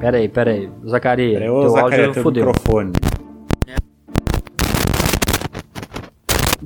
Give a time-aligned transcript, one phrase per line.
[0.00, 0.70] Pera aí, pera aí.
[0.86, 2.46] Zacarias, teu Zacarias, áudio teu fodeu.
[2.46, 2.92] microfone.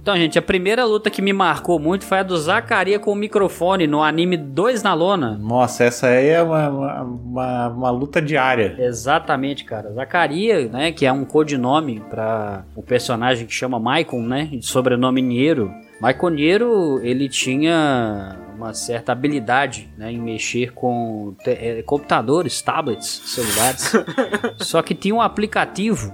[0.02, 3.14] Então, gente, a primeira luta que me marcou muito foi a do Zacarias com o
[3.14, 5.38] microfone no anime Dois na Lona.
[5.38, 8.74] Nossa, essa aí é uma, uma, uma, uma luta diária.
[8.80, 9.92] Exatamente, cara.
[9.92, 15.22] Zacarias, né, que é um codinome para o personagem que chama Maicon, né, de sobrenome
[15.22, 15.72] Niero.
[16.00, 23.92] Maicon Niero, ele tinha uma certa habilidade, né, em mexer com eh, computadores, tablets, celulares.
[24.58, 26.12] Só que tinha um aplicativo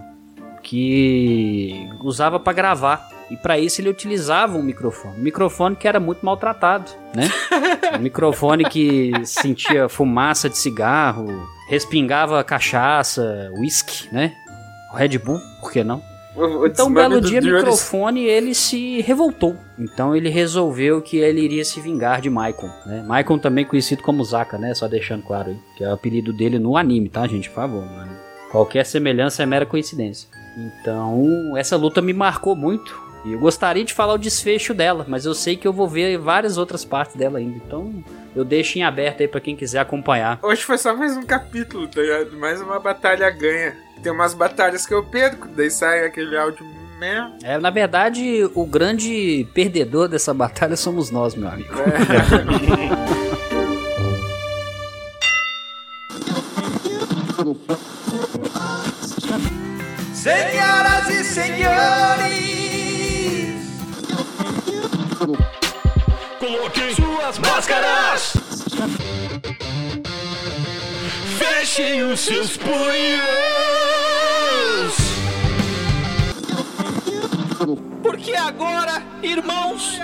[0.63, 3.18] que usava para gravar.
[3.31, 5.19] E para isso ele utilizava um microfone.
[5.19, 7.29] Um microfone que era muito maltratado, né?
[7.99, 11.27] Um microfone que sentia fumaça de cigarro,
[11.69, 14.35] respingava cachaça, whisky, né?
[14.95, 16.03] Red Bull, por que não?
[16.67, 19.57] Então, um belo dia, microfone, ele se revoltou.
[19.79, 23.03] Então, ele resolveu que ele iria se vingar de Maicon, né?
[23.07, 24.73] Maicon também conhecido como Zaka, né?
[24.75, 25.59] Só deixando claro aí.
[25.77, 27.49] Que é o apelido dele no anime, tá, gente?
[27.49, 28.13] Por favor, mano.
[28.53, 30.29] Qualquer semelhança é mera coincidência.
[30.57, 33.08] Então, essa luta me marcou muito.
[33.25, 36.17] E eu gostaria de falar o desfecho dela, mas eu sei que eu vou ver
[36.19, 37.57] várias outras partes dela ainda.
[37.57, 37.93] Então,
[38.35, 40.39] eu deixo em aberto aí pra quem quiser acompanhar.
[40.43, 42.37] Hoje foi só mais um capítulo, tá ligado?
[42.37, 43.77] Mais uma batalha ganha.
[44.03, 46.65] Tem umas batalhas que eu perco, daí sai aquele áudio
[46.99, 47.39] mesmo.
[47.43, 51.75] É, na verdade, o grande perdedor dessa batalha somos nós, meu amigo.
[60.15, 62.58] Senhoras e senhores,
[66.39, 68.35] coloquem suas máscaras.
[71.39, 72.79] Fechem os seus punhos.
[78.03, 80.01] Porque agora, irmãos,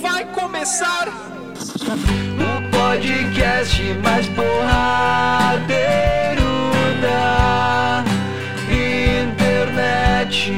[0.00, 5.72] vai começar o podcast mais porradeiro
[7.00, 8.04] da
[8.68, 10.52] internet.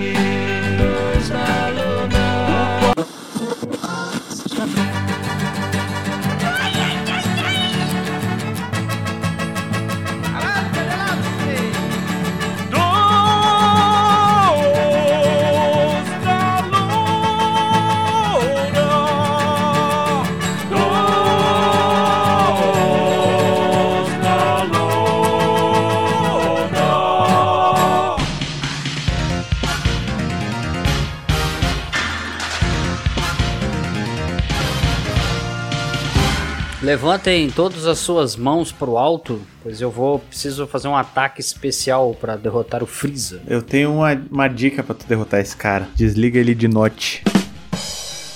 [37.05, 42.17] Levantem todas as suas mãos pro alto, pois eu vou preciso fazer um ataque especial
[42.19, 43.43] pra derrotar o Freeza.
[43.47, 45.87] Eu tenho uma, uma dica pra tu derrotar esse cara.
[45.95, 47.23] Desliga ele de note.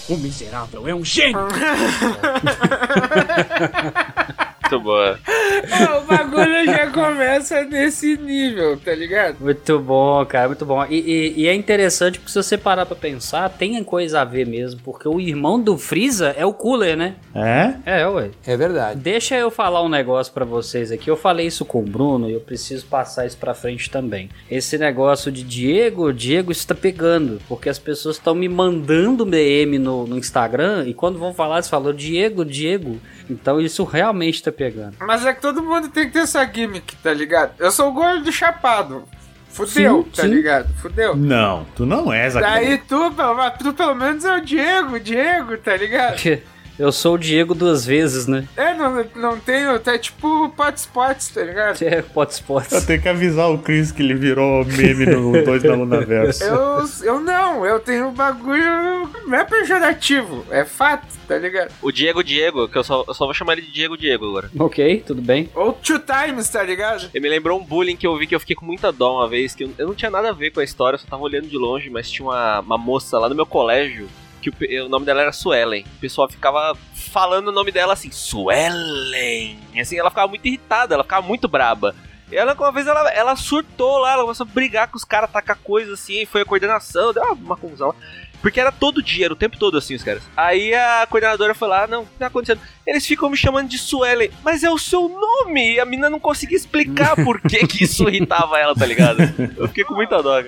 [0.06, 1.48] O miserável é um gênio.
[4.70, 5.18] Muito boa.
[5.26, 9.36] É, o bagulho já começa nesse nível, tá ligado?
[9.40, 10.84] Muito bom, cara, muito bom.
[10.88, 14.46] E, e- e é interessante porque se você parar pra pensar, tem coisa a ver
[14.46, 17.14] mesmo, porque o irmão do Freeza é o Cooler, né?
[17.34, 18.00] É?
[18.02, 18.30] É, ué.
[18.46, 19.00] É verdade.
[19.00, 21.08] Deixa eu falar um negócio pra vocês aqui.
[21.10, 24.28] Eu falei isso com o Bruno e eu preciso passar isso pra frente também.
[24.50, 30.06] Esse negócio de Diego, Diego está pegando, porque as pessoas estão me mandando DM no,
[30.06, 32.98] no Instagram e quando vão falar, eles falam Diego, Diego.
[33.28, 34.96] Então isso realmente tá pegando.
[35.00, 37.52] Mas é que todo mundo tem que ter essa gimmick, tá ligado?
[37.58, 39.04] Eu sou o gordo chapado.
[39.50, 40.28] Fudeu, Sim, tá sim.
[40.28, 40.68] ligado?
[40.74, 41.16] Fudeu.
[41.16, 42.46] Não, tu não és aqui.
[42.46, 46.16] Daí tu, pelo- tu pelo menos é o Diego, Diego, tá ligado?
[46.78, 48.46] Eu sou o Diego duas vezes, né?
[48.56, 51.78] É, não, não tenho, tá tipo Pot Spots, tá ligado?
[51.88, 52.72] É, Pot Spots.
[52.72, 56.44] Eu tenho que avisar o Chris que ele virou meme no 2 da Luna Verso.
[56.44, 59.08] Eu, eu não, eu tenho um bagulho.
[59.26, 61.72] Não é pejorativo, é fato, tá ligado?
[61.82, 64.50] O Diego Diego, que eu só, eu só vou chamar ele de Diego Diego agora.
[64.58, 65.48] Ok, tudo bem.
[65.54, 67.08] Ou two times, tá ligado?
[67.12, 69.28] Ele me lembrou um bullying que eu vi que eu fiquei com muita dó uma
[69.28, 71.22] vez, que eu, eu não tinha nada a ver com a história, eu só tava
[71.22, 74.08] olhando de longe, mas tinha uma, uma moça lá no meu colégio,
[74.40, 75.84] que o, o nome dela era Suelen.
[75.96, 79.58] O pessoal ficava falando o nome dela assim, Suelen.
[79.78, 81.94] Assim, ela ficava muito irritada, ela ficava muito braba.
[82.30, 85.30] E ela, uma vez, ela, ela surtou lá, ela começou a brigar com os caras,
[85.30, 87.94] tacar coisa assim, foi a coordenação, deu uma confusão lá.
[88.40, 90.22] Porque era todo dia, era o tempo todo assim, os caras.
[90.36, 92.60] Aí a coordenadora foi lá, não, o que tá acontecendo?
[92.88, 95.74] Eles ficam me chamando de Suelen, mas é o seu nome!
[95.74, 99.20] E a menina não conseguia explicar por que que isso irritava ela, tá ligado?
[99.58, 100.42] Eu fiquei com muita dó.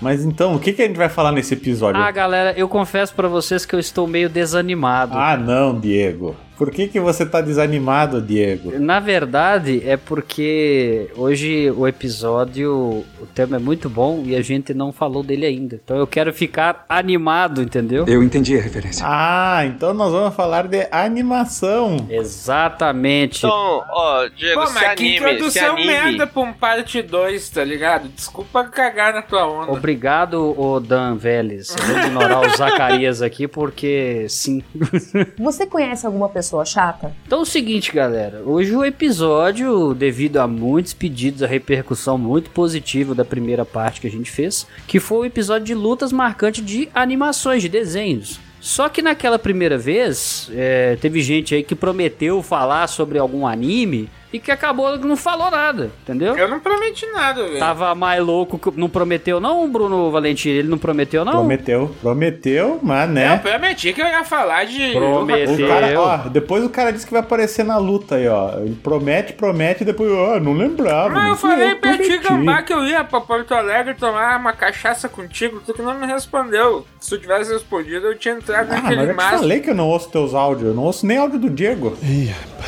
[0.00, 2.02] Mas então, o que, que a gente vai falar nesse episódio?
[2.02, 5.16] Ah, galera, eu confesso pra vocês que eu estou meio desanimado.
[5.16, 6.34] Ah, não, Diego.
[6.56, 8.78] Por que, que você tá desanimado, Diego?
[8.78, 14.72] Na verdade, é porque hoje o episódio, o tema é muito bom e a gente
[14.72, 15.78] não falou dele ainda.
[15.84, 18.06] Então eu quero ficar animado, entendeu?
[18.08, 19.04] Eu entendi a referência.
[19.06, 21.35] Ah, então nós vamos falar de animação.
[21.36, 22.06] Animação.
[22.08, 23.38] Exatamente.
[23.38, 25.86] Então, ó, Diego, Pô, se mas que anime, se introdução anime.
[25.86, 28.08] merda pra um parte 2, tá ligado?
[28.08, 29.72] Desculpa cagar na tua onda.
[29.72, 31.74] Obrigado, ô Dan Vélez.
[31.76, 34.62] Eu vou ignorar o Zacarias aqui porque sim.
[35.38, 37.14] Você conhece alguma pessoa chata?
[37.26, 38.42] Então é o seguinte, galera.
[38.44, 44.06] Hoje o episódio, devido a muitos pedidos, a repercussão muito positiva da primeira parte que
[44.06, 48.40] a gente fez, que foi o episódio de lutas marcante de animações, de desenhos.
[48.66, 54.10] Só que naquela primeira vez, é, teve gente aí que prometeu falar sobre algum anime
[54.36, 56.36] e que acabou que não falou nada, entendeu?
[56.36, 57.58] Eu não prometi nada, velho.
[57.58, 60.50] Tava mais louco que não prometeu, não, Bruno Valentim?
[60.50, 61.32] Ele não prometeu, não?
[61.32, 63.38] Prometeu, prometeu, mas Eu né?
[63.38, 64.92] prometi que eu ia falar de.
[64.92, 65.66] Prometeu.
[65.66, 68.58] O cara, ó, depois o cara disse que vai aparecer na luta aí, ó.
[68.58, 71.10] Ele promete, promete, e depois, ó, não lembrava.
[71.10, 72.18] Mas não eu falei pra ti.
[72.18, 76.06] Gambá, que eu ia pra Porto Alegre tomar uma cachaça contigo, tu que não me
[76.06, 76.86] respondeu.
[77.00, 79.74] Se tu tivesse respondido, eu tinha entrado Ah, mas naquele eu te falei que eu
[79.74, 81.96] não ouço teus áudios, eu não ouço nem áudio do Diego.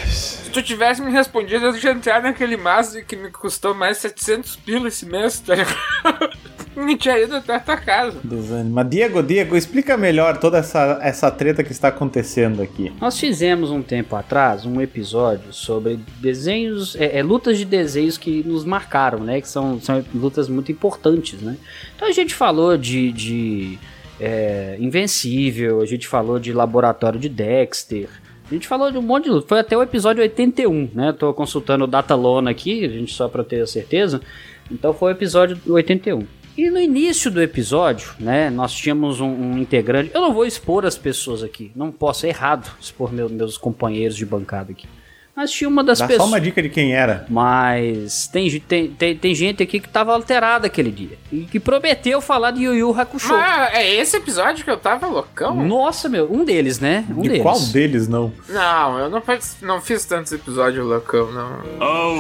[0.07, 4.57] Se tu tivesse me respondido, eu tinha entrado naquele maço que me custou mais 700
[4.57, 6.39] pila esse mês, tá ligado?
[6.77, 8.21] Me tinha ido até a tua casa.
[8.23, 8.77] Desânimo.
[8.77, 12.93] Mas Diego, Diego, explica melhor toda essa, essa treta que está acontecendo aqui.
[13.01, 18.45] Nós fizemos um tempo atrás um episódio sobre desenhos, é, é, lutas de desenhos que
[18.45, 19.41] nos marcaram, né?
[19.41, 21.57] Que são, são lutas muito importantes, né?
[21.97, 23.79] Então a gente falou de, de
[24.21, 28.09] é, Invencível, a gente falou de Laboratório de Dexter,
[28.51, 29.47] a gente falou de um monte de luta.
[29.49, 31.13] Foi até o episódio 81, né?
[31.13, 34.21] Tô consultando o Datalona aqui, a gente só para ter a certeza.
[34.71, 36.27] Então foi o episódio 81.
[36.57, 40.11] E no início do episódio, né, nós tínhamos um, um integrante.
[40.13, 44.17] Eu não vou expor as pessoas aqui, não posso, é errado expor meu- meus companheiros
[44.17, 44.89] de bancada aqui.
[45.39, 46.25] Mas tinha uma das Dá pessoas.
[46.25, 47.25] só uma dica de quem era.
[47.29, 51.17] Mas tem, tem, tem, tem gente aqui que tava alterada aquele dia.
[51.31, 53.29] E que prometeu falar de Yu Yu Hakusho.
[53.29, 55.55] Mas é esse episódio que eu tava loucão?
[55.55, 57.05] Nossa, meu, um deles, né?
[57.09, 57.43] Um de deles.
[57.45, 58.33] qual deles não?
[58.49, 61.63] Não, eu não, fiz- não fiz tantos episódios loucão, não.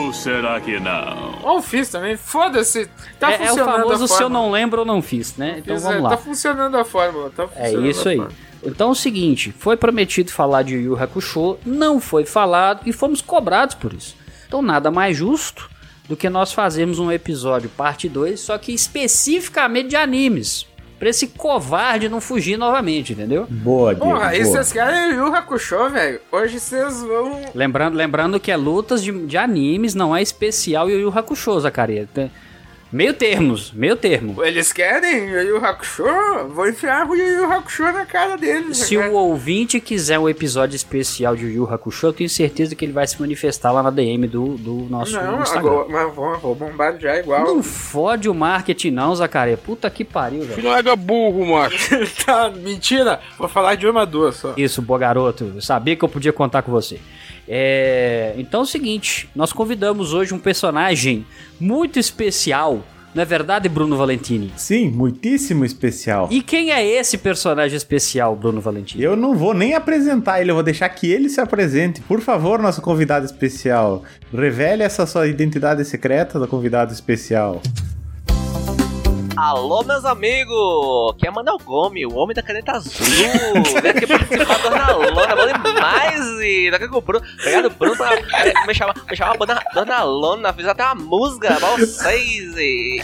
[0.06, 1.40] Ou será que não?
[1.42, 2.88] Ou fiz também, foda-se.
[3.18, 5.56] Tá é, é o funcionando famoso a se eu não lembro, eu não fiz, né?
[5.58, 6.10] Então Fiz, vamos é, lá.
[6.10, 8.16] Tá funcionando a fórmula, tá É funcionando isso a aí.
[8.18, 8.47] fórmula.
[8.64, 13.20] Então é o seguinte, foi prometido falar de Yu Hakusho, não foi falado e fomos
[13.20, 14.16] cobrados por isso.
[14.46, 15.70] Então nada mais justo
[16.08, 20.66] do que nós fazermos um episódio parte 2, só que especificamente de animes.
[20.98, 23.46] Pra esse covarde não fugir novamente, entendeu?
[23.48, 24.10] Boa, Diego.
[24.10, 24.52] Porra, aí boa.
[24.52, 26.20] vocês querem Yu Yu Hakusho, velho?
[26.32, 27.40] Hoje vocês vão...
[27.54, 32.08] Lembrando, lembrando que é lutas de, de animes, não é especial Yu Yu Hakusho, Zacaria.
[32.12, 32.32] Tem-
[32.90, 34.42] Meio termos, meio termo.
[34.42, 36.04] Eles querem Yu Yu Hakusho?
[36.54, 38.78] Vou enfiar o Yu Yu Hakusho na cara deles.
[38.78, 39.06] Se né?
[39.08, 42.92] o ouvinte quiser um episódio especial de Yu Yu Hakusho, eu tenho certeza que ele
[42.92, 45.70] vai se manifestar lá na DM do, do nosso Não, Instagram.
[45.70, 47.44] agora, mas vou, vou bombardear igual.
[47.44, 49.58] Não fode o marketing não, Zacaria.
[49.58, 50.62] Puta que pariu, velho.
[50.62, 51.94] Não é burro, macho.
[52.24, 53.20] tá, mentira.
[53.36, 54.54] Vou falar de uma duas só.
[54.56, 55.52] Isso, boa garoto.
[55.56, 56.98] Eu sabia que eu podia contar com você.
[57.48, 61.26] É, Então é o seguinte, nós convidamos hoje um personagem
[61.58, 62.84] muito especial.
[63.14, 64.52] Não é verdade, Bruno Valentini?
[64.54, 66.28] Sim, muitíssimo especial.
[66.30, 69.02] E quem é esse personagem especial, Bruno Valentini?
[69.02, 72.02] Eu não vou nem apresentar ele, eu vou deixar que ele se apresente.
[72.02, 74.02] Por favor, nosso convidado especial,
[74.32, 77.62] revele essa sua identidade secreta do convidado especial.
[79.40, 81.12] Alô, meus amigos!
[81.12, 83.06] Aqui é Manuel Gomes, o homem da caneta azul.
[83.80, 86.40] Vem aqui participar do Dona Lona, bom demais!
[86.40, 90.02] E daqui com o Bruno, obrigado, Bruno, pra é, me chamar, me chamar Dona, Dona
[90.02, 92.56] Lona, fiz até uma música pra vocês!
[92.56, 93.00] E...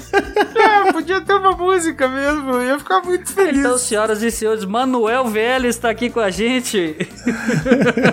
[0.59, 3.61] Ah, podia ter uma música mesmo, eu ia ficar muito feliz.
[3.61, 6.97] Então, senhoras e senhores, Manuel Velho está aqui com a gente.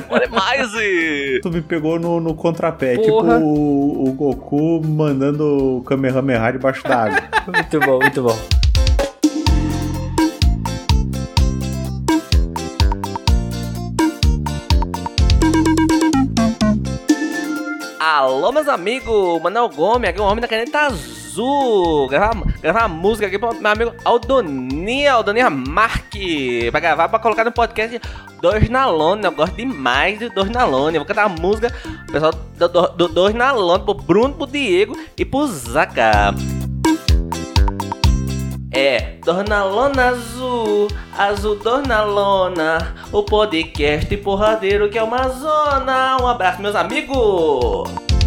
[0.07, 0.71] Bom demais!
[0.75, 1.39] E...
[1.41, 3.37] Tu me pegou no, no contrapé, Porra.
[3.37, 7.17] tipo o, o Goku mandando o Kamehameha debaixo d'água.
[7.47, 8.37] Muito bom, muito bom.
[17.99, 19.41] Alô, meus amigos!
[19.41, 22.09] Manuel Gomes, aqui é o homem da caneta azul.
[22.09, 26.69] Gravar, gravar música aqui pro meu amigo Aldoninha, Aldoninha Marque.
[26.71, 28.01] Pra gravar, pra colocar no podcast
[28.41, 29.27] Dois na Lona.
[29.27, 30.97] Eu gosto demais de Dois na Lona.
[30.97, 31.73] Eu vou cantar a música,
[32.11, 36.33] pessoal do, do, do Dois na Lona, pro Bruno, pro Diego e pro Zaca.
[38.73, 40.87] É, Dorna Lona Azul,
[41.17, 46.15] Azul Dorna Lona, o podcast porradeiro que é uma zona.
[46.21, 48.20] Um abraço, meus amigos!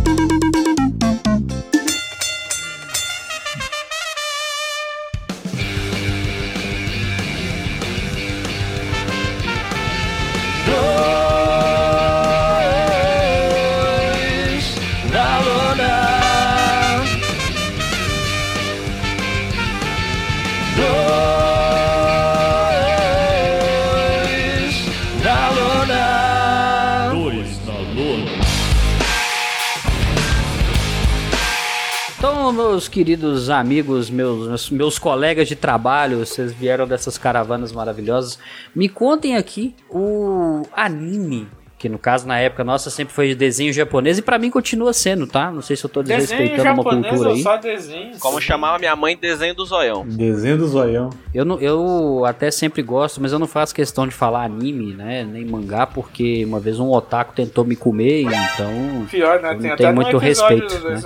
[32.74, 38.36] Meus queridos amigos, meus, meus, colegas de trabalho, vocês vieram dessas caravanas maravilhosas,
[38.74, 41.46] me contem aqui o anime.
[41.84, 44.94] Que no caso, na época nossa, sempre foi de desenho japonês e pra mim continua
[44.94, 45.50] sendo, tá?
[45.50, 47.42] Não sei se eu tô desrespeitando uma cultura aí.
[47.42, 48.18] só desenho?
[48.18, 50.02] Como chamava minha mãe, desenho do zoião.
[50.06, 51.10] Desenho do zoião.
[51.34, 55.28] Eu, não, eu até sempre gosto, mas eu não faço questão de falar anime, né?
[55.30, 59.52] Nem mangá, porque uma vez um otaku tentou me comer, então Pior, né?
[59.52, 60.98] Eu Tem muito respeito, né?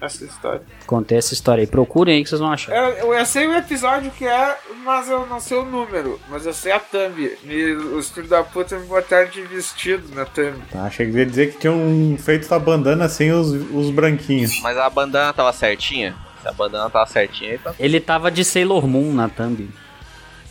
[0.00, 0.62] essa história.
[0.86, 1.66] contei essa história aí.
[1.66, 2.76] Procurem aí que vocês vão achar.
[2.76, 6.20] Eu, eu sei o episódio que é, mas eu não sei o número.
[6.28, 7.36] Mas eu sei a thumb.
[7.42, 9.79] Me, os filhos da puta me botaram de vestido
[10.14, 10.60] na thumb.
[10.70, 14.60] Tá, achei que ia dizer que tinham feito a bandana sem os, os branquinhos.
[14.62, 16.14] Mas a bandana tava certinha?
[16.42, 17.74] Se a bandana tava certinha, aí tá.
[17.78, 19.68] Ele tava de Sailor Moon na thumb.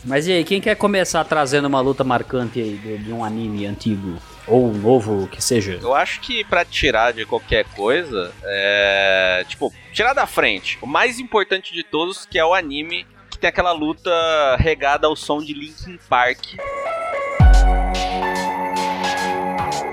[0.04, 3.66] Mas e aí, quem quer começar trazendo uma luta marcante aí de, de um anime
[3.66, 4.18] antigo?
[4.46, 5.78] Ou novo, que seja?
[5.80, 9.44] Eu acho que pra tirar de qualquer coisa, é.
[9.46, 10.78] Tipo, tirar da frente.
[10.80, 14.10] O mais importante de todos, que é o anime que tem aquela luta
[14.58, 16.56] regada ao som de Linkin Park.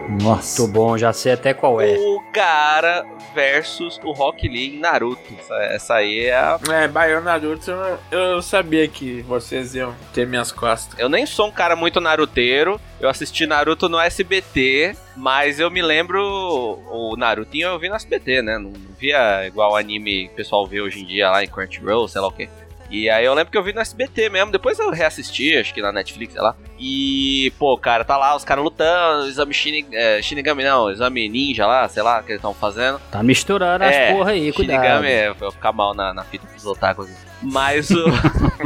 [0.08, 0.62] Nossa.
[0.62, 1.96] Muito bom, já sei até qual é.
[1.98, 5.22] O cara versus o Rock Lee em Naruto.
[5.38, 6.60] Essa, essa aí é a.
[6.72, 10.98] É, Baiano Naruto, eu, eu sabia que vocês iam ter minhas costas.
[10.98, 12.80] Eu nem sou um cara muito naruteiro.
[13.00, 18.42] Eu assisti Naruto no SBT, mas eu me lembro o Narutinho eu vi no SBT,
[18.42, 18.58] né?
[18.58, 22.08] Não via igual o anime que o pessoal vê hoje em dia lá em Crunchyroll,
[22.08, 22.50] sei lá o quê.
[22.90, 25.82] E aí eu lembro que eu vi no SBT mesmo, depois eu reassisti, acho que
[25.82, 26.56] na Netflix, sei lá.
[26.80, 31.66] E, pô, cara, tá lá, os caras lutando, exame Shini, é, Shinigami não, exame ninja
[31.66, 33.00] lá, sei lá, que eles estão fazendo.
[33.12, 34.78] Tá misturando as porra aí, cuidado.
[34.78, 37.10] Shinigami, é, eu ficar mal na, na fita dos otakus.
[37.42, 38.04] Mas o...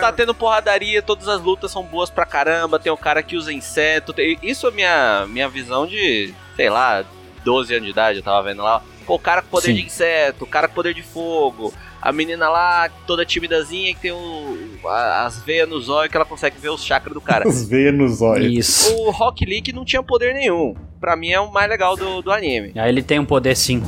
[0.00, 2.78] Tá tendo porradaria, todas as lutas são boas pra caramba.
[2.78, 4.12] Tem o cara que usa inseto.
[4.12, 7.04] tem- Isso é minha, minha visão de, sei lá,
[7.44, 8.82] 12 anos de idade, eu tava vendo lá.
[9.06, 9.74] Pô, o cara com poder Sim.
[9.74, 11.72] de inseto, o cara com poder de fogo.
[12.00, 16.24] A menina lá, toda timidazinha, que tem o, a- as veias no zóio que ela
[16.24, 17.46] consegue ver os chakras do cara.
[17.48, 18.52] Os veias nos olhos.
[18.52, 18.94] Isso.
[18.94, 20.74] o Rock Lee que não tinha poder nenhum.
[21.00, 22.72] Pra mim é o mais legal do, do anime.
[22.76, 23.82] Aí ele tem um poder sim.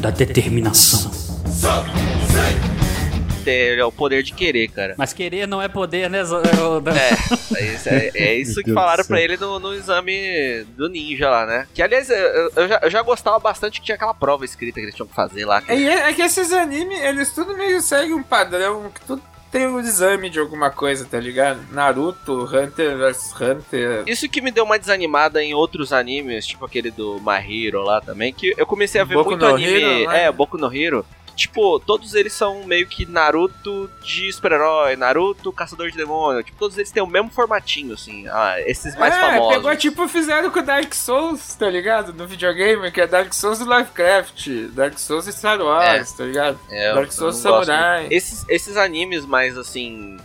[0.00, 1.10] Da determinação.
[3.50, 4.94] É o poder de querer, cara.
[4.96, 6.18] Mas querer não é poder, né?
[6.20, 10.64] É o- É, é isso, é, é isso que falaram pra ele no, no exame
[10.76, 11.66] do ninja lá, né?
[11.74, 14.86] Que aliás, eu, eu já, eu já gostava bastante que tinha aquela prova escrita que
[14.86, 15.60] eles tinham que fazer lá.
[15.60, 19.66] que- É, é que esses animes, eles tudo meio seguem um padrão, que tudo tem
[19.66, 21.58] um exame de alguma coisa, tá ligado?
[21.72, 24.02] Naruto, Hunter vs Hunter.
[24.06, 28.32] Isso que me deu uma desanimada em outros animes, tipo aquele do Mahiro lá também,
[28.32, 29.82] que eu comecei a ver Boku muito no anime.
[29.82, 30.24] Hero, né?
[30.24, 31.04] É, Boku no Hero.
[31.40, 36.42] Tipo, todos eles são meio que Naruto de super-herói, Naruto caçador de demônio.
[36.42, 38.28] Tipo, todos eles têm o mesmo formatinho, assim.
[38.28, 39.54] Ah, esses mais é, famosos.
[39.54, 42.12] pegou tipo, fizeram com o Dark Souls, tá ligado?
[42.12, 46.60] No videogame, que é Dark Souls do Lovecraft, Dark Souls e Star Wars, tá ligado?
[46.68, 48.06] É, Dark Souls Samurai.
[48.10, 50.18] Esses, esses animes mais assim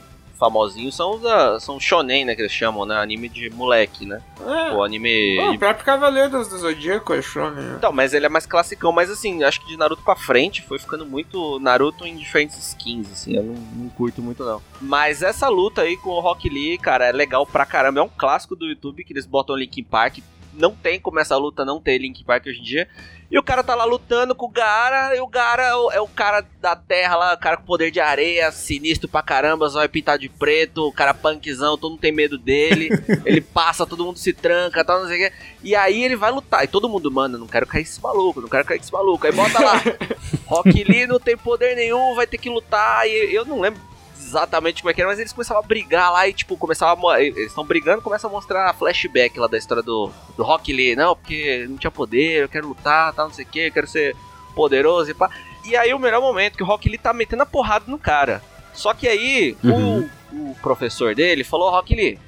[0.46, 4.22] famosinhos são os da, são shonen, né, que eles chamam, né, anime de moleque, né?
[4.40, 4.74] É.
[4.74, 7.76] O anime Pô, o próprio Cavaleiros do Zodíaco é shonen.
[7.78, 10.78] Então, mas ele é mais classicão, mas assim, acho que de Naruto pra frente foi
[10.78, 14.62] ficando muito Naruto em diferentes skins, assim, eu não, não curto muito não.
[14.80, 18.10] Mas essa luta aí com o Rock Lee, cara, é legal pra caramba, é um
[18.10, 20.20] clássico do YouTube que eles botam Linkin Park,
[20.54, 22.88] não tem como essa luta não ter Linkin Park hoje em dia.
[23.30, 26.02] E o cara tá lá lutando com o Gara, e o Gara é o, é
[26.02, 29.90] o cara da terra lá, o cara com poder de areia, sinistro pra caramba, zóio
[29.90, 32.90] pintado de preto, o cara punkzão, todo mundo tem medo dele.
[33.26, 35.36] ele passa, todo mundo se tranca, tal, não sei o quê.
[35.64, 36.64] E aí ele vai lutar.
[36.64, 39.26] E todo mundo, mano, não quero cair esse maluco, não quero cair esse maluco.
[39.26, 39.82] Aí bota lá,
[40.46, 43.08] Rock Lee não tem poder nenhum, vai ter que lutar.
[43.08, 43.82] E eu não lembro
[44.36, 47.22] exatamente como é que era, mas eles começavam a brigar lá e, tipo, começava a.
[47.22, 50.96] Eles estão brigando, começa a mostrar flashback lá da história do, do Rock Lee.
[50.96, 53.88] Não, porque não tinha poder, eu quero lutar, tal, não sei o que, eu quero
[53.88, 54.16] ser
[54.56, 55.30] poderoso e pá.
[55.66, 58.42] E aí o melhor momento que o Rock Lee tá metendo a porrada no cara.
[58.74, 60.08] Só que aí Uhum.
[60.32, 62.20] o, o professor dele falou, Rock Lee.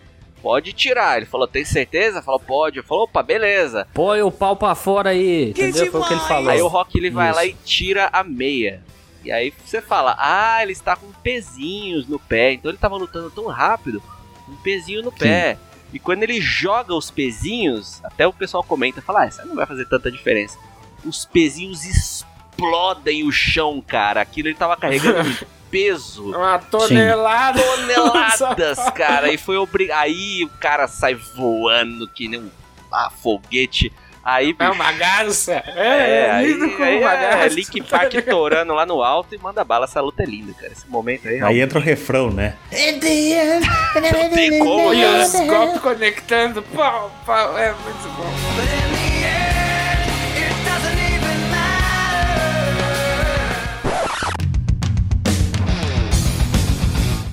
[0.42, 1.18] Pode tirar.
[1.18, 2.22] Ele falou, tem certeza?
[2.22, 2.78] Falou, pode.
[2.78, 3.88] Eu falou, opa, beleza.
[3.94, 5.50] Põe o pau pra fora aí.
[5.50, 5.92] Entendeu?
[5.92, 6.50] Foi o que ele falou.
[6.50, 8.82] Aí o Rock ele vai lá e tira a meia.
[9.28, 12.54] E aí você fala, ah, ele está com pezinhos no pé.
[12.54, 14.02] Então ele tava lutando tão rápido,
[14.48, 15.58] um pezinho no pé.
[15.92, 19.66] E quando ele joga os pezinhos, até o pessoal comenta, fala, ah, isso não vai
[19.66, 20.58] fazer tanta diferença.
[21.04, 24.22] Os pezinhos explodem o chão, cara.
[24.22, 25.36] Aquilo ele tava carregando um
[25.70, 27.62] peso Uma tonelada.
[27.62, 29.30] toneladas, cara.
[29.34, 30.00] E foi obrigado.
[30.00, 32.50] Aí o cara sai voando que nem um
[32.94, 33.92] ah, foguete.
[34.28, 35.54] Aí, é bicho, é uma garça.
[35.54, 37.46] É, é, é lindo aí, como aí, uma é garça.
[37.46, 39.86] É, Link Park torando lá no alto e manda bala.
[39.86, 40.74] Essa luta é linda, cara.
[40.74, 41.42] Esse momento aí.
[41.42, 42.56] Aí entra o refrão, né?
[43.96, 46.62] Não tem como, E os golpes conectando.
[46.62, 48.28] Pau, pau, é muito bom.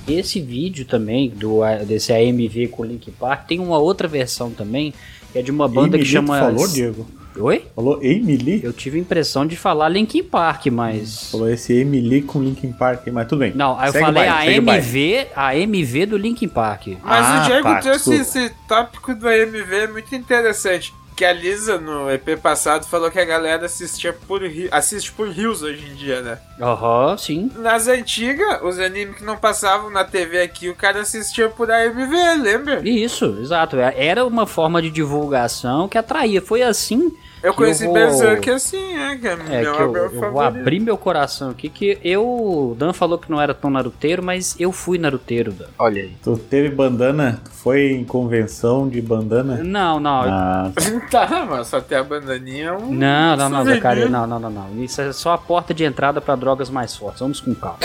[0.07, 4.93] Esse vídeo também do desse AMV com o Link Park tem uma outra versão também
[5.35, 6.37] que é de uma banda Emily, que chama.
[6.37, 7.05] tu falou, Diego?
[7.37, 7.65] Oi?
[7.75, 8.61] Falou Emily?
[8.63, 11.29] Eu tive a impressão de falar Linkin Park, mas.
[11.29, 13.51] Falou esse Emily com Linkin Park, mas tudo bem.
[13.53, 14.75] Não, aí eu Segue o falei baile, a.
[14.77, 16.87] MV, a MV do Linkin Park.
[17.03, 18.21] Mas Ah, o Diego tá, trouxe desculpa.
[18.39, 20.93] esse tópico do AMV é muito interessante.
[21.15, 25.61] Que a Lisa, no EP passado, falou que a galera assistia por assiste por rios
[25.63, 26.39] hoje em dia, né?
[26.59, 27.49] Aham, sim.
[27.55, 32.41] Nas antigas, os animes que não passavam na TV aqui, o cara assistia por AMV,
[32.41, 32.81] lembra?
[32.87, 33.77] Isso, exato.
[33.77, 36.41] Era uma forma de divulgação que atraía.
[36.41, 37.15] Foi assim
[37.45, 40.31] Eu conheci eu vou- Berserk assim, é, que é, É, meu, que eu, meu eu
[40.31, 42.23] vou abrir meu coração aqui, que eu.
[42.25, 45.65] O Dan falou que não era tão naruteiro, mas eu fui naruteiro, Dan.
[45.77, 46.11] Olha aí.
[46.23, 47.39] Tu teve bandana?
[47.43, 49.61] Tu foi em convenção de bandana?
[49.63, 50.21] Não, não.
[50.23, 50.71] Ah,
[51.11, 52.69] Tá, mas só tem a bandaninha.
[52.69, 53.65] é Um Não, não, não.
[53.65, 54.83] Zacarias, não, não, não, não.
[54.83, 57.19] Isso é só a porta de entrada pra drogas mais fortes.
[57.19, 57.77] Vamos com calma.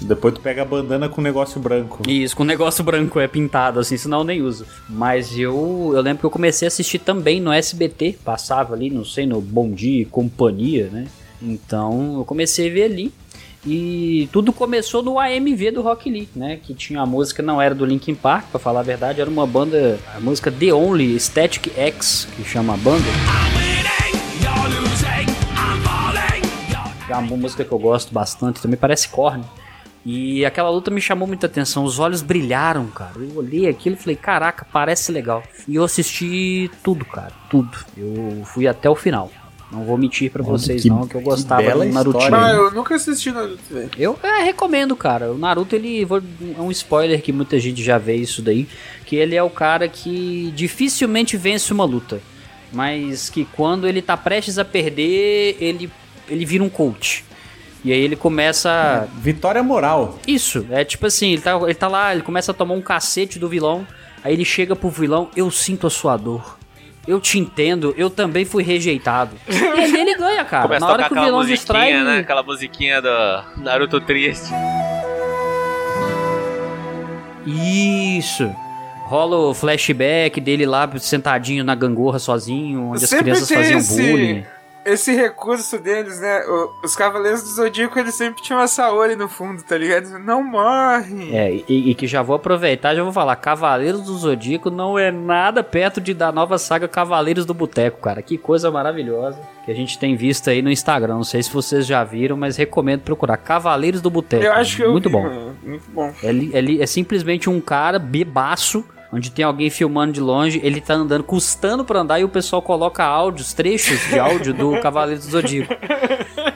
[0.00, 2.02] depois tu pega a bandana com negócio branco.
[2.08, 4.66] Isso, com negócio branco é pintado, assim, senão eu nem uso.
[4.88, 9.04] Mas eu, eu lembro que eu comecei a assistir também no SBT, passava ali, não
[9.04, 11.06] sei, no Bom Dia e Companhia, né?
[11.40, 13.12] Então eu comecei a ver ali.
[13.66, 16.60] E tudo começou no AMV do Rock Lee, né?
[16.62, 19.46] Que tinha a música, não era do Linkin Park, pra falar a verdade, era uma
[19.46, 23.06] banda, a música The Only Static X, que chama a banda.
[27.08, 29.44] É uma música que eu gosto bastante, também parece corne.
[30.06, 33.12] E aquela luta me chamou muita atenção, os olhos brilharam, cara.
[33.16, 35.42] Eu olhei aquilo e falei, caraca, parece legal.
[35.66, 37.70] E eu assisti tudo, cara, tudo.
[37.96, 39.30] Eu fui até o final.
[39.72, 42.18] Não vou mentir pra Olha, vocês que- não, que eu que gostava bela do Naruto.
[42.18, 42.30] hein?
[42.52, 43.90] eu nunca assisti Naruto, velho.
[43.98, 45.32] Eu é, recomendo, cara.
[45.32, 46.06] O Naruto, ele.
[46.56, 48.68] É um spoiler que muita gente já vê isso daí.
[49.06, 52.20] Que ele é o cara que dificilmente vence uma luta.
[52.72, 55.90] Mas que quando ele tá prestes a perder, ele,
[56.28, 57.24] ele vira um coach.
[57.84, 59.06] E aí ele começa.
[59.16, 60.18] Vitória moral.
[60.26, 63.38] Isso, é tipo assim, ele tá, ele tá lá, ele começa a tomar um cacete
[63.38, 63.86] do vilão.
[64.24, 66.58] Aí ele chega pro vilão, eu sinto a sua dor.
[67.06, 69.32] Eu te entendo, eu também fui rejeitado.
[69.46, 70.62] E aí ele ganha, cara.
[70.62, 71.92] Começa Na hora que o vilão distrai.
[72.02, 72.18] né?
[72.20, 73.08] Aquela musiquinha do
[73.58, 74.50] Naruto triste.
[77.46, 78.50] Isso.
[79.06, 83.78] Rola o flashback dele lá sentadinho na gangorra sozinho, onde as Sempre crianças tem faziam
[83.78, 84.44] esse- bullying.
[84.84, 86.42] Esse recurso deles, né?
[86.82, 90.18] Os Cavaleiros do Zodíaco, eles sempre tinham a Saori no fundo, tá ligado?
[90.18, 91.34] Não morre.
[91.34, 95.10] É, e, e que já vou aproveitar, já vou falar, Cavaleiros do Zodíaco não é
[95.10, 98.22] nada perto de da nova saga Cavaleiros do Boteco, cara.
[98.22, 101.14] Que coisa maravilhosa que a gente tem visto aí no Instagram.
[101.14, 104.44] Não sei se vocês já viram, mas recomendo procurar Cavaleiros do Boteco.
[104.44, 105.22] Eu acho que eu Muito vi, bom.
[105.22, 105.56] mano.
[105.62, 106.12] Muito bom.
[106.22, 110.94] É, é é simplesmente um cara bebaço, onde tem alguém filmando de longe, ele tá
[110.94, 115.30] andando, custando pra andar, e o pessoal coloca áudios, trechos de áudio do Cavaleiro do
[115.30, 115.72] Zodíaco.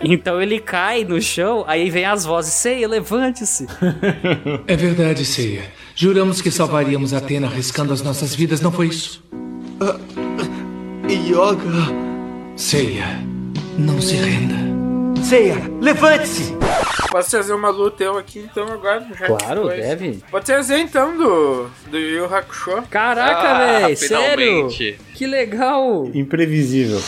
[0.03, 3.67] Então ele cai no chão, aí vem as vozes, Ceia, levante-se.
[4.67, 5.63] É verdade, Seiya.
[5.95, 9.23] Juramos que salvaríamos Atena arriscando as nossas vidas, não foi isso?
[11.09, 12.09] Yoga.
[12.57, 13.07] Seiya,
[13.79, 14.68] não se renda.
[15.23, 16.57] Seiya, levante-se!
[17.11, 19.07] Posso trazer uma luta eu aqui então agora?
[19.27, 19.77] Claro, foi.
[19.77, 20.23] deve.
[20.31, 22.83] Vou trazer então do, do Yu Hakusho.
[22.91, 24.69] Caraca, Ah, véi, sério?
[25.15, 26.07] Que legal.
[26.15, 27.01] Imprevisível.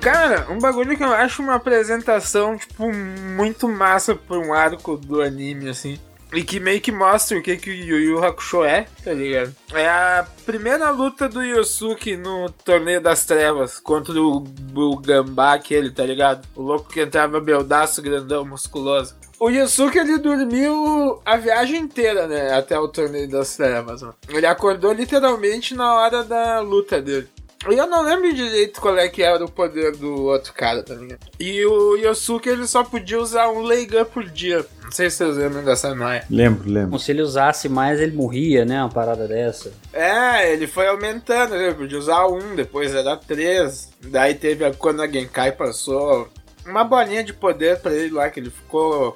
[0.00, 5.20] Cara, um bagulho que eu acho uma apresentação, tipo, muito massa pra um arco do
[5.20, 5.98] anime, assim.
[6.32, 9.54] E que meio que mostra o que, que o Yu Yu Hakusho é, tá ligado?
[9.72, 15.90] É a primeira luta do Yosuke no Torneio das Trevas contra o, o Gambá aquele,
[15.90, 16.46] tá ligado?
[16.54, 19.16] O louco que entrava beldaço, grandão, musculoso.
[19.40, 22.52] O Yosuke, ele dormiu a viagem inteira, né?
[22.52, 24.12] Até o Torneio das Trevas, ó.
[24.28, 27.28] Ele acordou literalmente na hora da luta dele.
[27.66, 30.94] E eu não lembro direito qual é que era o poder do outro cara, tá
[30.94, 31.18] ligado?
[31.40, 34.64] E o Yosuke, ele só podia usar um Leigan por dia.
[34.82, 36.24] Não sei se vocês lembram dessa noia.
[36.30, 36.98] Lembro, lembro.
[36.98, 38.80] Se ele usasse mais, ele morria, né?
[38.80, 39.72] Uma parada dessa.
[39.92, 41.74] É, ele foi aumentando, né?
[41.74, 43.90] Podia usar um, depois era três.
[44.00, 46.28] Daí teve a, quando a Genkai passou
[46.64, 49.14] uma bolinha de poder pra ele lá, que ele ficou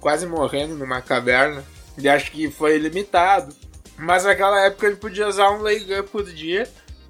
[0.00, 1.64] quase morrendo numa caverna.
[1.96, 3.54] E acho que foi ilimitado.
[3.96, 6.68] Mas naquela época ele podia usar um Leigan por dia.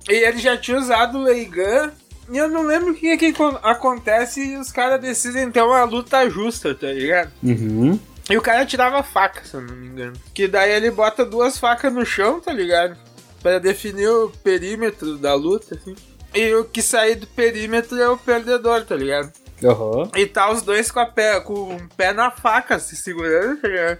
[0.08, 1.92] E ele já tinha usado o Leigan.
[2.30, 5.62] E eu não lembro o que, é que acon- acontece e os caras decidem ter
[5.62, 7.30] uma luta justa, tá ligado?
[7.42, 7.98] Uhum.
[8.28, 10.14] E o cara tirava faca, se eu não me engano.
[10.34, 12.96] Que daí ele bota duas facas no chão, tá ligado?
[13.40, 15.94] Pra definir o perímetro da luta, assim.
[16.34, 19.32] E o que sair do perímetro é o perdedor, tá ligado?
[19.64, 20.10] Aham.
[20.16, 23.68] E tá os dois com, a pé, com o pé na faca, se segurando, tá
[23.68, 23.98] ligado?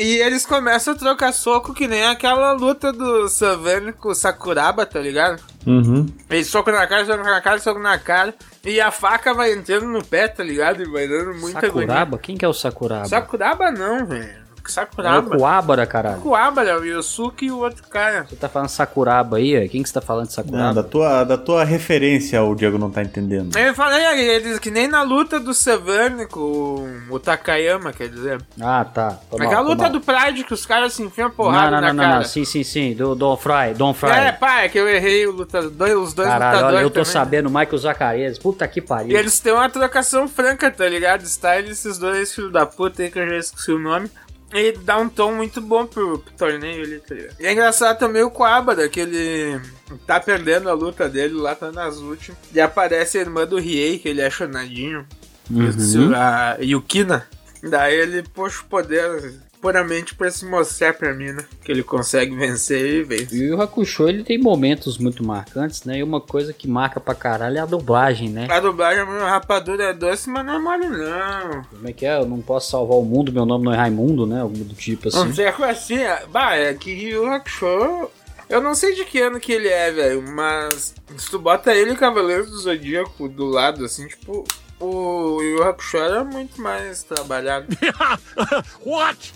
[0.00, 4.86] E eles começam a trocar soco que nem aquela luta do Savane com o Sakuraba,
[4.86, 5.42] tá ligado?
[5.66, 6.06] Uhum.
[6.30, 8.34] Ele soco na cara, soco na cara, soco na cara.
[8.64, 10.82] E a faca vai entrando no pé, tá ligado?
[10.82, 11.86] E vai dando muita agonia.
[11.86, 12.18] Sakuraba?
[12.18, 13.08] Quem que é o Sakuraba?
[13.08, 14.49] Sakuraba não, velho.
[14.70, 15.36] É o Sakuraba.
[15.36, 16.20] Kuwabara, caralho.
[16.20, 18.24] Kuwabara, o Yosuke e o outro cara.
[18.28, 19.68] Você tá falando Sakuraba aí, ó.
[19.68, 20.74] Quem que você tá falando de Não, Sakuraba?
[20.74, 23.56] da, tua, da tua referência o Diego não tá entendendo.
[23.56, 28.40] Eu falei, eles que nem na luta do Severne com o Takayama, quer dizer.
[28.60, 29.18] Ah, tá.
[29.30, 29.92] Tô mal, Aquela luta mal.
[29.92, 32.16] do Pride que os caras se enfiam Não, porrada não, na não, não, cara.
[32.16, 32.24] não.
[32.24, 32.94] Sim, sim, sim.
[32.94, 34.10] Do Don Fry, Don Fry.
[34.10, 36.94] É, pá, é que eu errei o lutador, os dois Caralho, lutadores olha, eu tô
[37.00, 37.12] também.
[37.12, 38.38] sabendo, Michael Zacarias.
[38.38, 39.10] Puta que pariu.
[39.12, 41.22] E eles têm uma trocação franca, tá ligado?
[41.26, 44.10] Style esses dois filhos da puta aí que eu já esqueci o nome.
[44.52, 47.36] E dá um tom muito bom pro, pro torneio ali, tá ligado?
[47.38, 49.60] E é engraçado também o Coabara, que ele
[50.06, 52.38] tá perdendo a luta dele lá, tá nas últimas.
[52.52, 55.06] E aparece a irmã do Riei, que ele é chonadinho.
[55.50, 56.14] Uhum.
[56.14, 57.26] A Yukina.
[57.62, 61.44] Daí ele puxa o poder puramente pra se mostrar pra mim, né?
[61.64, 63.36] Que ele consegue vencer e vence.
[63.36, 65.98] E o Hakusho, ele tem momentos muito marcantes, né?
[65.98, 68.46] E uma coisa que marca pra caralho é a dublagem, né?
[68.50, 71.62] A dublagem, meu rapadura é doce, mas não é mole não.
[71.70, 72.16] Como é que é?
[72.16, 74.40] Eu não posso salvar o mundo, meu nome não é Raimundo, né?
[74.40, 75.32] Algo do tipo Não assim.
[75.34, 78.10] sei assim, é- bah, é que Yu Hakusho.
[78.48, 81.92] Eu não sei de que ano que ele é, velho, mas se tu bota ele
[81.92, 84.42] e Cavaleiro do Zodíaco do lado, assim, tipo,
[84.80, 87.66] o Yu Hakusho era muito mais trabalhado.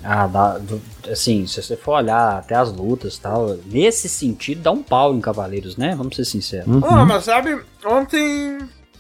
[0.02, 0.61] Ah, dá,
[1.11, 5.14] assim, se você for olhar até as lutas e tal, nesse sentido dá um pau
[5.14, 5.94] em Cavaleiros, né?
[5.96, 6.66] Vamos ser sinceros.
[6.66, 6.80] Uhum.
[6.80, 8.59] Pô, mas sabe, ontem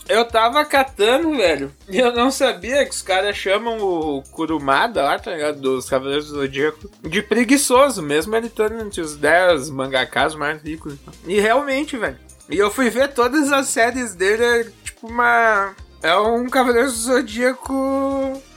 [0.08, 5.18] eu tava catando, velho, e eu não sabia que os caras chamam o Kurumada lá,
[5.18, 10.34] tá ligado, dos Cavaleiros do Zodíaco, de preguiçoso, mesmo ele estando entre os 10 mangakas
[10.34, 10.94] mais ricos.
[11.26, 12.18] E realmente, velho.
[12.50, 15.74] E eu fui ver todas as séries dele, é tipo uma...
[16.04, 17.72] É um Cavaleiro do Zodíaco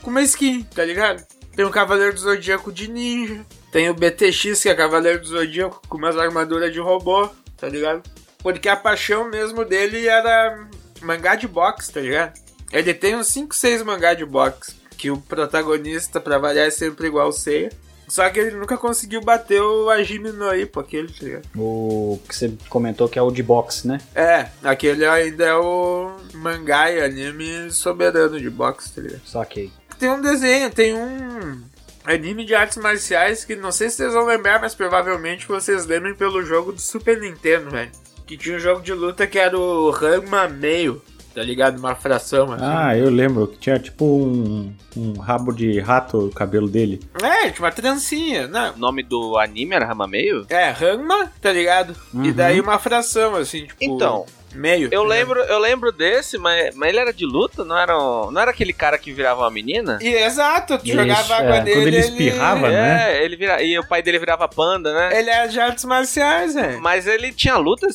[0.02, 1.26] com uma skin, tá ligado?
[1.56, 5.80] Tem um Cavaleiro do Zodíaco de ninja, tem o BTX, que é Cavaleiro do Zodíaco
[5.88, 8.02] com umas armaduras de robô, tá ligado?
[8.42, 10.68] Porque a paixão mesmo dele era
[11.00, 12.38] mangá de boxe, tá ligado?
[12.70, 14.76] Ele tem uns 5, 6 mangá de boxe.
[14.98, 17.70] Que o protagonista, pra variar, é sempre igual o Seiya.
[18.08, 21.44] Só que ele nunca conseguiu bater o Hajime no Ippo, aquele, tá ligado?
[21.54, 24.00] O que você comentou que é o de boxe, né?
[24.14, 29.26] É, aquele ainda é o mangá e anime soberano de boxe, tá ligado?
[29.26, 29.70] Saquei.
[29.98, 31.62] Tem um desenho, tem um
[32.04, 36.14] anime de artes marciais que não sei se vocês vão lembrar, mas provavelmente vocês lembrem
[36.14, 37.90] pelo jogo do Super Nintendo, velho.
[38.26, 41.02] Que tinha um jogo de luta que era o Ranma meio,
[41.38, 41.78] tá ligado?
[41.78, 42.64] Uma fração assim.
[42.64, 47.00] Ah, eu lembro que tinha tipo um, um rabo de rato o cabelo dele.
[47.22, 48.72] É, tinha uma trancinha, né?
[48.76, 50.44] O nome do anime era Ramameio?
[50.48, 51.94] É, Ranma, tá ligado?
[52.24, 53.76] E daí uma fração, assim, tipo.
[53.84, 54.88] Então, meio.
[54.90, 55.06] Eu ligado?
[55.08, 57.64] lembro, eu lembro desse, mas, mas ele era de luta?
[57.64, 59.98] Não era, um- não era aquele cara que virava uma menina?
[60.02, 61.60] E exato, tu Isso, jogava água é.
[61.60, 61.76] dele.
[61.80, 63.12] Quando ele espirrava, né?
[63.20, 65.16] É, ele vira, e o pai dele virava panda, né?
[65.18, 66.80] Ele é de artes marciais, velho.
[66.80, 67.86] Mas ele tinha luta,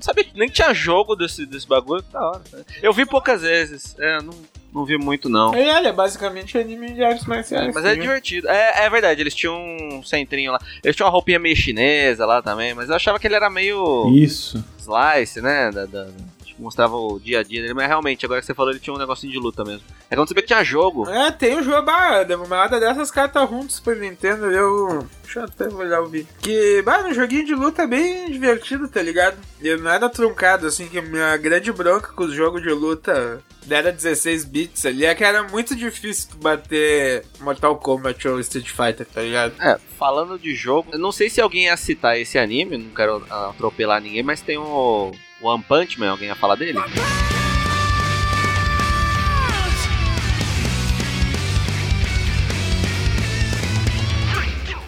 [0.00, 2.42] não sabia, nem tinha jogo desse, desse bagulho, que da hora.
[2.82, 4.32] Eu vi poucas vezes, é, não,
[4.72, 5.54] não vi muito não.
[5.54, 7.74] Ele é basicamente anime de artes marciais.
[7.74, 8.02] Mas é ligado?
[8.02, 8.48] divertido.
[8.48, 10.58] É, é verdade, eles tinham um centrinho lá.
[10.82, 14.10] Eles tinham uma roupinha meio chinesa lá também, mas eu achava que ele era meio
[14.14, 14.64] Isso.
[14.78, 15.70] slice, né?
[15.70, 16.08] Da, da-
[16.60, 18.98] mostrava o dia a dia dele, mas realmente, agora que você falou, ele tinha um
[18.98, 19.82] negocinho de luta mesmo.
[20.10, 21.08] É quando você vê que tinha jogo.
[21.08, 25.06] É, tem o jogo, bah, uma dessas cartas juntos Super Nintendo, eu...
[25.22, 26.28] Deixa eu até olhar o vídeo.
[26.40, 29.38] Que, bah, um joguinho de luta bem divertido, tá ligado?
[29.60, 33.42] E não era truncado, assim, que a minha grande bronca com os jogos de luta
[33.68, 39.06] era 16 bits ali, é que era muito difícil bater Mortal Kombat ou Street Fighter,
[39.06, 39.54] tá ligado?
[39.60, 43.24] É, falando de jogo, eu não sei se alguém ia citar esse anime, não quero
[43.30, 46.78] atropelar ninguém, mas tem o One Punch Man, alguém ia falar dele?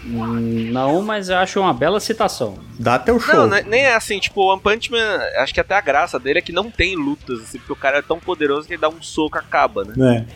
[0.05, 2.59] Não, mas eu acho uma bela citação.
[2.77, 3.33] Dá teu show.
[3.33, 6.19] Não, né- nem é assim, tipo, o One Punch Man, acho que até a graça
[6.19, 8.81] dele é que não tem lutas, assim, porque o cara é tão poderoso que ele
[8.81, 9.93] dá um soco e acaba, né?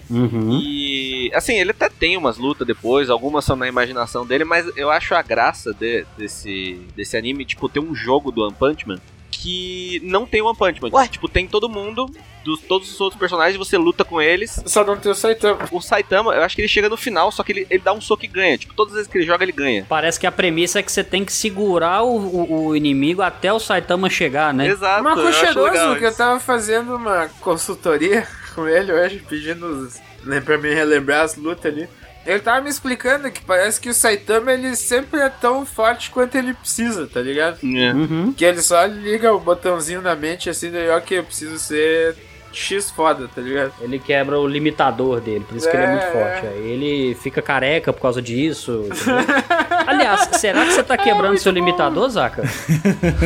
[0.10, 0.14] É.
[0.14, 0.58] Uhum.
[0.62, 4.90] E, assim, ele até tem umas lutas depois, algumas são na imaginação dele, mas eu
[4.90, 9.00] acho a graça de- desse, desse anime, tipo, ter um jogo do One Punch Man
[9.32, 11.08] que não tem One Punch Man.
[11.08, 12.10] Tipo, tem todo mundo,
[12.44, 14.62] dos, todos os outros personagens, você luta com eles.
[14.66, 15.60] Só não tem o Saitama.
[15.72, 18.02] O Saitama, eu acho que ele chega no final, só que ele, ele dá um
[18.02, 18.58] soco e ganha.
[18.58, 19.86] Tipo, todas as vezes que ele joga, ele ganha.
[19.88, 23.52] Parece que a premissa é que você tem que segurar o, o- o inimigo até
[23.52, 24.68] o Saitama chegar, né?
[24.68, 25.04] Exato.
[25.04, 30.58] Legal cheiroso que eu tava fazendo uma consultoria com ele hoje, pedindo os, né, pra
[30.58, 31.88] me relembrar as lutas ali.
[32.28, 36.36] Ele tava me explicando que parece que o Saitama ele sempre é tão forte quanto
[36.36, 37.58] ele precisa, tá ligado?
[37.63, 37.94] É.
[37.94, 38.34] Uhum.
[38.36, 42.18] Que ele só liga o botãozinho na mente assim, daí ok, eu preciso ser
[42.52, 43.72] X foda, tá ligado?
[43.80, 46.48] Ele quebra o limitador dele, por isso que ele é muito É, forte.
[46.48, 48.90] Aí ele fica careca por causa disso.
[49.88, 52.44] Aliás, será que você tá quebrando seu limitador, Zaka?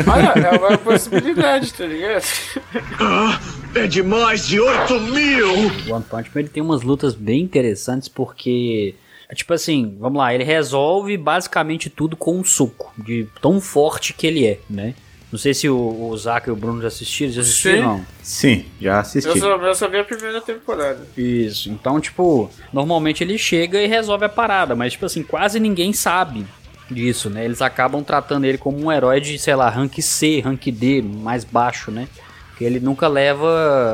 [0.08, 2.24] Olha, é uma possibilidade, tá ligado?
[3.74, 5.48] É de mais de 8 mil!
[5.88, 8.96] O One Punch Man ele tem umas lutas bem interessantes porque.
[9.34, 14.28] Tipo assim, vamos lá, ele resolve basicamente tudo com um soco, de tão forte que
[14.28, 14.94] ele é, né?
[15.32, 17.76] Não sei se o, o Zaka e o Bruno já assistiram, já assistiram?
[17.78, 17.82] Sim.
[17.82, 18.06] Não.
[18.22, 19.40] Sim, já Eu assisti.
[19.40, 21.08] só, eu só vi a primeira temporada.
[21.16, 21.70] Isso.
[21.70, 26.46] Então, tipo, normalmente ele chega e resolve a parada, mas, tipo assim, quase ninguém sabe
[26.90, 27.46] disso, né?
[27.46, 31.46] Eles acabam tratando ele como um herói de, sei lá, rank C, rank D, mais
[31.46, 32.10] baixo, né?
[32.64, 33.48] Ele nunca leva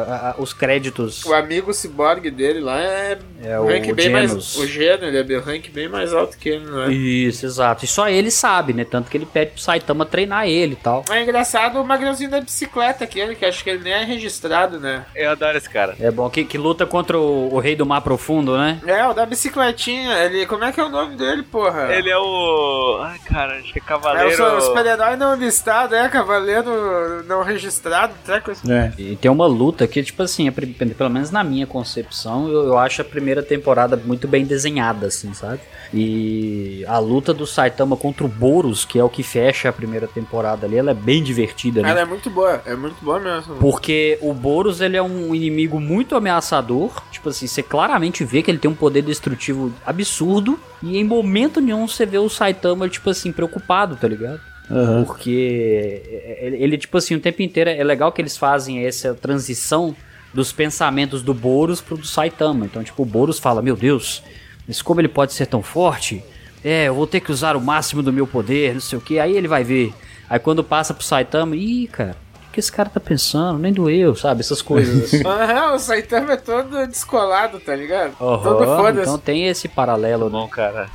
[0.08, 1.24] a- a- os créditos.
[1.26, 4.30] O amigo ciborgue dele lá é, É um rank o bem mais.
[4.30, 4.58] Genos.
[4.58, 6.92] O Geno, ele é bem- rank bem mais alto que ele, não é?
[6.92, 7.86] Isso, exato.
[7.86, 8.86] E só ele sabe, né?
[8.86, 11.04] Tanto que ele pede pro Saitama treinar ele e tal.
[11.10, 15.06] É engraçado o magrãozinho da bicicleta aquele, que acho que ele nem é registrado, né?
[15.16, 15.96] Eu adoro esse cara.
[16.00, 18.80] É bom que, que luta contra o, o rei do mar profundo, né?
[18.86, 20.46] É, o da bicicletinha, ele.
[20.46, 21.94] Como é que é o nome dele, porra?
[21.94, 23.00] Ele é o.
[23.04, 24.30] Ai, cara, acho que é É Cavaleiro.
[24.32, 28.72] o, su- o super-herói não listado, é, cavaleiro não registrado, treco assim.
[28.72, 28.94] É.
[28.98, 32.78] E tem uma luta que, tipo assim, é pelo menos na minha concepção, eu, eu
[32.78, 35.62] acho a primeira temporada muito bem desenhada, assim, sabe?
[35.94, 40.08] E a luta do Saitama contra o Boros, que é o que fecha a primeira
[40.08, 41.90] temporada ali, ela é bem divertida, né?
[41.90, 43.56] Ela é muito boa, é muito boa mesmo.
[43.56, 46.92] Porque o Boros, ele é um inimigo muito ameaçador.
[47.12, 50.60] Tipo assim, você claramente vê que ele tem um poder destrutivo absurdo.
[50.82, 54.40] E em momento nenhum você vê o Saitama, tipo assim, preocupado, tá ligado?
[54.70, 55.06] Aham.
[55.06, 56.02] Porque
[56.42, 59.96] ele, ele, tipo assim, o tempo inteiro é legal que eles fazem essa transição
[60.34, 62.66] dos pensamentos do Boros pro do Saitama.
[62.66, 64.22] Então, tipo, o Boros fala: Meu Deus,
[64.68, 66.24] mas como ele pode ser tão forte?
[66.64, 69.20] É, eu vou ter que usar o máximo do meu poder, não sei o que.
[69.20, 69.94] Aí ele vai ver.
[70.30, 72.16] Aí quando passa pro Saitama, ih, cara,
[72.58, 73.60] que esse cara tá pensando?
[73.60, 74.42] Nem doeu, sabe?
[74.42, 75.22] Essas coisas assim.
[75.24, 78.18] Aham, o Saitama é todo descolado, tá ligado?
[78.18, 79.02] todo Aham, foda-se.
[79.02, 80.32] então tem esse paralelo, né?
[80.32, 80.90] Bom, cara.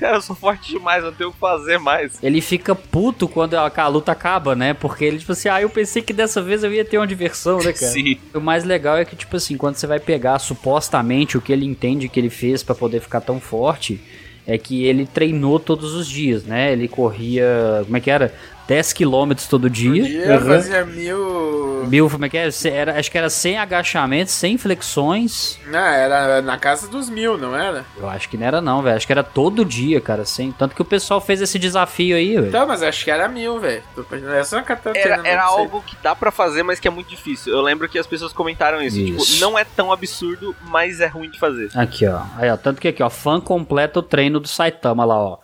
[0.00, 2.18] Cara, eu sou forte demais, eu tenho o que fazer mais.
[2.20, 4.74] Ele fica puto quando a, a luta acaba, né?
[4.74, 7.58] Porque ele, tipo assim, ah, eu pensei que dessa vez eu ia ter uma diversão,
[7.58, 7.92] né, cara?
[7.92, 8.18] Sim.
[8.34, 11.64] O mais legal é que, tipo assim, quando você vai pegar supostamente o que ele
[11.64, 14.00] entende que ele fez pra poder ficar tão forte,
[14.44, 16.72] é que ele treinou todos os dias, né?
[16.72, 18.34] Ele corria, como é que era?
[18.66, 20.02] 10 quilômetros todo dia.
[20.02, 21.86] Um dia fazia mil.
[21.86, 22.48] Mil, como é que é?
[22.64, 25.58] Era, acho que era 100 agachamentos, 100 flexões.
[25.66, 27.84] Não, era na casa dos mil, não era?
[27.96, 28.96] Eu acho que não era não, velho.
[28.96, 30.52] Acho que era todo dia, cara, 100.
[30.52, 32.48] Tanto que o pessoal fez esse desafio aí, velho.
[32.48, 33.82] Então, mas acho que era mil, velho.
[33.96, 37.52] É Era, era algo que dá pra fazer, mas que é muito difícil.
[37.52, 38.98] Eu lembro que as pessoas comentaram isso.
[38.98, 39.34] Isso.
[39.34, 41.70] Tipo, não é tão absurdo, mas é ruim de fazer.
[41.74, 42.22] Aqui, ó.
[42.36, 42.56] Aí, ó.
[42.56, 43.10] Tanto que aqui, ó.
[43.10, 45.38] Fã completa o treino do Saitama lá, ó.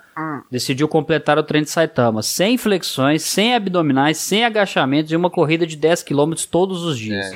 [0.51, 2.23] Decidiu completar o treino de Saitama.
[2.23, 7.27] Sem flexões, sem abdominais, sem agachamentos e uma corrida de 10 km todos os dias.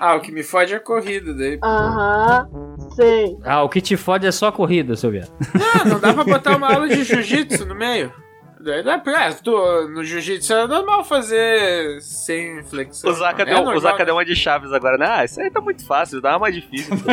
[0.00, 1.58] Ah, o que me fode é a corrida daí.
[1.62, 2.48] Aham,
[2.94, 3.36] sei.
[3.44, 5.32] Ah, o que te fode é só a corrida, seu viado.
[5.54, 8.12] Ah, não dá pra botar uma aula de jiu-jitsu no meio?
[8.66, 9.32] Daí dá pra.
[9.32, 13.08] tu- no jiu-jitsu é normal fazer sem flexão.
[13.10, 13.80] O Zaka, é deu, o normal.
[13.80, 15.06] Zaka deu uma de chaves agora, né?
[15.08, 16.94] Ah, isso aí tá muito fácil, dá uma mais difícil.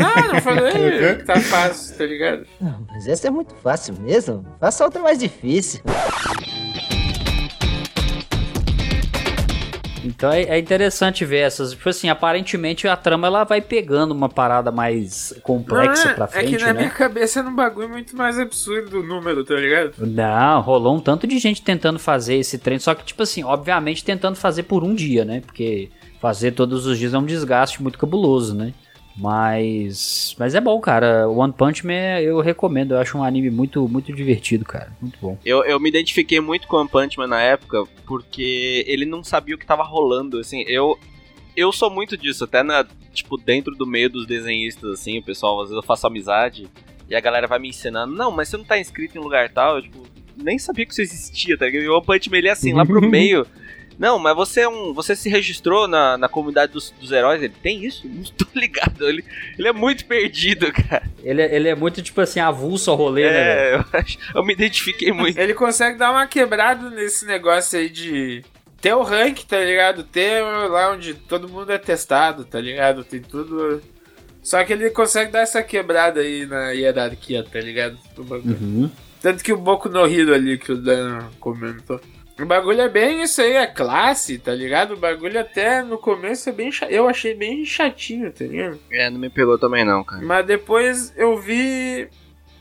[0.00, 2.46] Ah, não falei que tá fácil, tá ligado?
[2.60, 4.44] Não, mas essa é muito fácil mesmo.
[4.58, 5.80] Faça outra mais difícil.
[10.04, 11.72] Então é, é interessante ver essas.
[11.72, 16.24] Tipo assim, aparentemente a trama ela vai pegando uma parada mais complexa Não, é, pra
[16.24, 16.80] é frente, que na né?
[16.80, 19.94] minha cabeça era um bagulho muito mais absurdo o número, tá ligado?
[19.98, 24.04] Não, rolou um tanto de gente tentando fazer esse treino, só que, tipo assim, obviamente
[24.04, 25.40] tentando fazer por um dia, né?
[25.40, 25.88] Porque
[26.20, 28.72] fazer todos os dias é um desgaste muito cabuloso, né?
[29.16, 30.34] Mas.
[30.38, 31.28] Mas é bom, cara.
[31.28, 32.94] One Punch Man eu recomendo.
[32.94, 34.90] Eu acho um anime muito, muito divertido, cara.
[35.00, 35.38] Muito bom.
[35.44, 39.54] Eu, eu me identifiquei muito com One Punch Man na época, porque ele não sabia
[39.54, 40.98] o que tava rolando, assim, eu...
[41.56, 45.60] Eu sou muito disso, até na, tipo, dentro do meio dos desenhistas, assim, o pessoal,
[45.60, 46.68] às vezes eu faço amizade,
[47.08, 49.76] e a galera vai me ensinando, não, mas você não tá inscrito em lugar tal,
[49.76, 50.02] eu, tipo,
[50.36, 51.84] nem sabia que isso existia, tá ligado?
[51.84, 53.46] E o One Punch Man, ele é assim, lá pro meio,
[53.98, 54.92] não, mas você é um.
[54.94, 57.42] Você se registrou na, na comunidade dos, dos heróis?
[57.42, 58.06] Ele tem isso?
[58.08, 59.08] Não tô ligado.
[59.08, 59.24] Ele,
[59.58, 61.04] ele é muito perdido, cara.
[61.22, 63.30] Ele, é- ele é muito, tipo assim, avulso ao rolê, né?
[63.32, 63.44] velho?
[63.60, 65.38] É, eu, acho- eu me identifiquei muito.
[65.38, 68.42] Ele consegue dar uma quebrada nesse negócio aí de
[68.80, 70.02] ter o rank, tá ligado?
[70.04, 73.02] Ter lá onde todo mundo é testado, tá ligado?
[73.04, 73.80] Tem tudo.
[74.42, 77.96] Só que ele consegue dar essa quebrada aí na hierarquia, tá ligado?
[78.18, 78.90] Uhum.
[79.22, 81.98] Tanto que o Boku no Hero ali que o Dan comentou.
[82.38, 84.94] O bagulho é bem isso aí, é classe, tá ligado?
[84.94, 86.86] O bagulho até no começo é bem cha...
[86.86, 88.80] Eu achei bem chatinho, tá ligado?
[88.90, 90.20] É, não me pegou também não, cara.
[90.22, 92.08] Mas depois eu vi.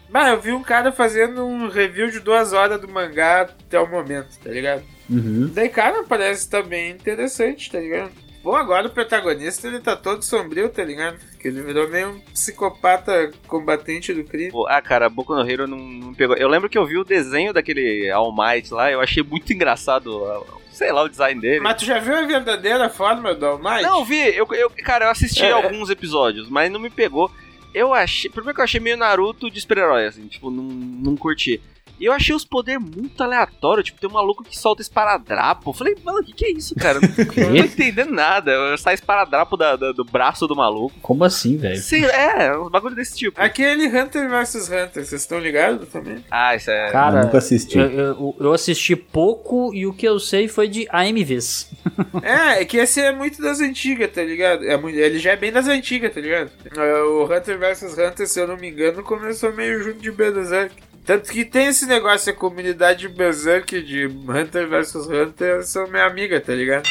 [0.09, 3.89] Bah, eu vi um cara fazendo um review de duas horas do mangá até o
[3.89, 4.83] momento, tá ligado?
[5.09, 5.49] Uhum.
[5.51, 8.11] Daí, cara, parece também interessante, tá ligado?
[8.43, 11.17] Bom, agora o protagonista ele tá todo sombrio, tá ligado?
[11.39, 14.51] Que ele virou meio um psicopata combatente do crime.
[14.67, 16.35] Ah, cara, Boku no Hero não, não me pegou.
[16.35, 20.45] Eu lembro que eu vi o desenho daquele All Might lá, eu achei muito engraçado,
[20.71, 21.61] sei lá, o design dele.
[21.61, 23.81] Mas tu já viu a verdadeira forma do All Might?
[23.83, 25.51] Não, vi, eu, eu, cara, eu assisti É.
[25.51, 27.31] alguns episódios, mas não me pegou.
[27.73, 28.29] Eu achei.
[28.29, 31.59] Primeiro que eu achei meio Naruto de super-herói, assim, tipo, não, não curti.
[31.99, 35.69] E eu achei os poderes muito aleatórios, tipo, tem um maluco que solta esparadrapo.
[35.69, 36.99] Eu falei, mano, o que, que é isso, cara?
[36.99, 38.51] Não tô entendendo nada.
[38.77, 40.93] Sai esparadrapo da, da- do braço do maluco.
[41.01, 41.77] Como assim, velho?
[41.77, 43.39] Sei, é, uns bagulho desse tipo.
[43.39, 46.23] Aquele Hunter vs Hunter, vocês estão ligados também?
[46.29, 46.91] Ah, isso é.
[46.91, 47.77] Cara, Eu nunca assisti.
[47.77, 51.71] Eu, eu- eu assisti pouco e o que eu sei foi de AMVs.
[52.23, 54.63] É, é que esse é muito das antigas, tá ligado?
[54.65, 56.49] É muito- ele já é bem das antigas, tá ligado?
[56.75, 60.75] É, O Hunter vs Hunter, se eu não me engano, começou meio junto de Berserk.
[61.05, 66.39] Tanto que tem esse negócio, a comunidade Berserk de Hunter vs Hunter são minha amiga,
[66.39, 66.87] tá ligado?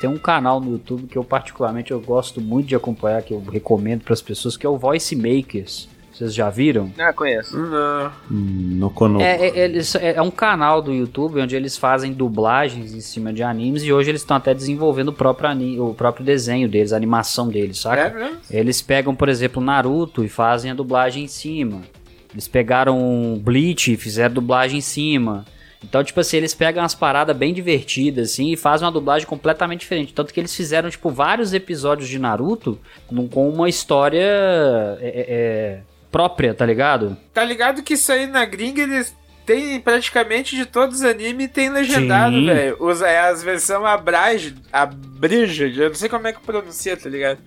[0.00, 3.42] Tem um canal no YouTube que eu particularmente eu gosto muito de acompanhar, que eu
[3.50, 5.88] recomendo para as pessoas, que é o Voice Makers.
[6.12, 6.92] Vocês já viram?
[6.98, 7.56] Ah, conheço.
[7.58, 8.12] Não.
[8.30, 9.20] Hum, no Kono.
[9.20, 13.32] É, é, eles- é- é um canal do YouTube onde eles fazem dublagens em cima
[13.32, 16.96] de animes e hoje eles estão até desenvolvendo o próprio, o próprio desenho deles, a
[16.96, 18.02] animação deles, saca?
[18.02, 18.36] É mesmo?
[18.50, 21.80] Eles pegam, por exemplo, Naruto e fazem a dublagem em cima.
[22.34, 25.46] Eles pegaram Bleach e fizeram dublagem em cima.
[25.82, 29.80] Então, tipo assim, eles pegam umas paradas bem divertidas, assim, e fazem uma dublagem completamente
[29.80, 30.14] diferente.
[30.14, 32.80] Tanto que eles fizeram, tipo, vários episódios de Naruto
[33.30, 37.16] com uma história é, é, é, própria, tá ligado?
[37.32, 41.68] Tá ligado que isso aí na gringa eles têm praticamente de todos os animes tem
[41.68, 42.78] legendado, velho.
[43.04, 43.84] É as versões
[44.72, 47.38] abridged, eu não sei como é que pronuncia, tá ligado?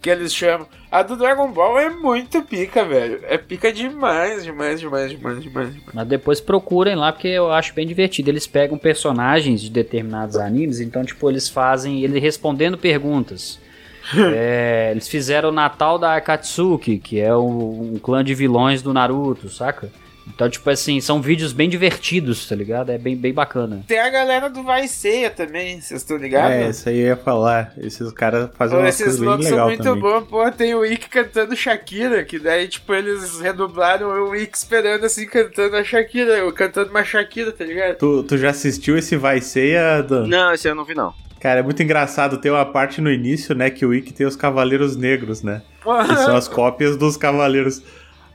[0.00, 0.66] Que eles chamam.
[0.90, 3.20] A do Dragon Ball é muito pica, velho.
[3.24, 5.72] É pica demais, demais, demais, demais, demais.
[5.74, 5.94] demais.
[5.94, 8.30] Mas depois procurem lá, porque eu acho bem divertido.
[8.30, 13.58] Eles pegam personagens de determinados animes, então, tipo, eles fazem ele respondendo perguntas.
[14.12, 18.92] É, eles fizeram o Natal da Akatsuki, que é um, um clã de vilões do
[18.92, 19.92] Naruto, saca?
[20.34, 22.90] Então, tipo assim, são vídeos bem divertidos, tá ligado?
[22.90, 23.82] É bem, bem bacana.
[23.86, 26.52] Tem a galera do Vai Ceia também, vocês estão ligados?
[26.52, 27.72] É, isso aí eu ia falar.
[27.78, 30.00] Esses caras fazem Pô, uma esses coisa bem loucos são muito também.
[30.00, 30.26] bons.
[30.28, 35.26] Pô, tem o Wick cantando Shakira, que daí, tipo, eles redublaram o Wick esperando, assim,
[35.26, 37.96] cantando a Shakira, ou cantando uma Shakira, tá ligado?
[37.96, 40.26] Tu, tu já assistiu esse Vai Ceia, Dan?
[40.26, 41.12] Não, esse eu não vi, não.
[41.40, 42.36] Cara, é muito engraçado.
[42.38, 45.62] Tem uma parte no início, né, que o Wiki tem os Cavaleiros Negros, né?
[45.82, 47.82] Que são as cópias dos Cavaleiros.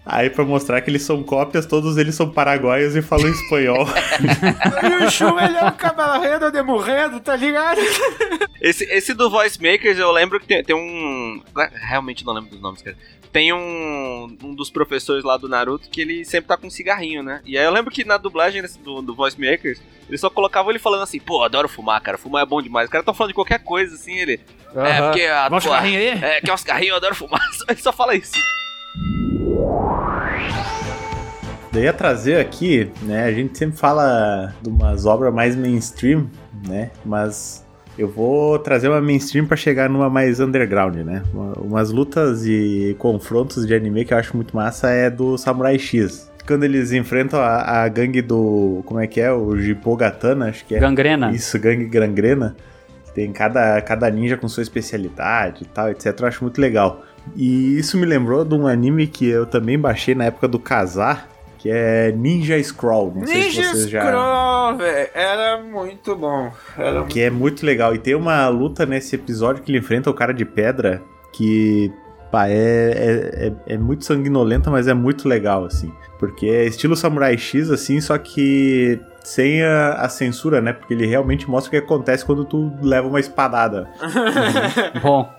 [0.05, 3.87] Aí, pra mostrar que eles são cópias, todos eles são paraguaios e falam espanhol.
[4.83, 7.81] E o Shun, ele é um cavaleiro de morrendo, tá ligado?
[8.61, 11.41] Esse, esse do Voice Makers, eu lembro que tem, tem um.
[11.89, 12.95] Realmente não lembro dos nomes, cara.
[13.31, 17.21] Tem um, um dos professores lá do Naruto que ele sempre tá com um cigarrinho,
[17.23, 17.41] né?
[17.43, 20.71] E aí eu lembro que na dublagem desse- do, do Voice Makers, eles só colocavam
[20.71, 22.85] ele falando assim, pô, adoro fumar, cara, fumar é bom demais.
[22.85, 24.39] Os caras tão falando de qualquer coisa, assim, ele.
[24.75, 25.49] É, porque a.
[25.49, 26.07] Pô, cigarrinho aí?
[26.23, 27.41] É, quer um cigarrinho, eu adoro fumar.
[27.67, 28.31] Ele só fala isso.
[31.71, 33.25] Daí ia trazer aqui, né?
[33.25, 36.27] A gente sempre fala de umas obras mais mainstream,
[36.67, 36.89] né?
[37.05, 37.65] Mas
[37.97, 41.21] eu vou trazer uma mainstream pra chegar numa mais underground, né?
[41.33, 45.77] Uma- umas lutas e confrontos de anime que eu acho muito massa é do Samurai
[45.77, 46.31] X.
[46.47, 48.81] Quando eles enfrentam a, a gangue do.
[48.85, 49.31] Como é que é?
[49.33, 50.79] O Jipogatana, acho que é.
[50.79, 51.31] Gangrena.
[51.31, 52.55] Isso, gangue gangrena.
[53.15, 56.17] Tem cada, cada ninja com sua especialidade e tal, etc.
[56.21, 57.01] Eu acho muito legal.
[57.35, 61.29] E isso me lembrou de um anime que eu também baixei na época do casar,
[61.57, 63.13] que é Ninja Scroll.
[63.15, 64.05] Não sei se Ninja vocês já.
[64.05, 65.09] Scroll, velho.
[65.13, 66.51] Era muito bom.
[66.77, 67.07] Era muito...
[67.11, 67.95] Que é muito legal.
[67.95, 71.01] E tem uma luta nesse episódio que ele enfrenta o cara de pedra
[71.33, 71.91] que.
[72.31, 75.91] Pá, é, é, é, é muito sanguinolenta, mas é muito legal, assim.
[76.19, 80.71] Porque é estilo Samurai X, assim, só que sem a, a censura, né?
[80.73, 83.89] Porque ele realmente mostra o que acontece quando tu leva uma espadada.
[85.01, 85.29] Bom,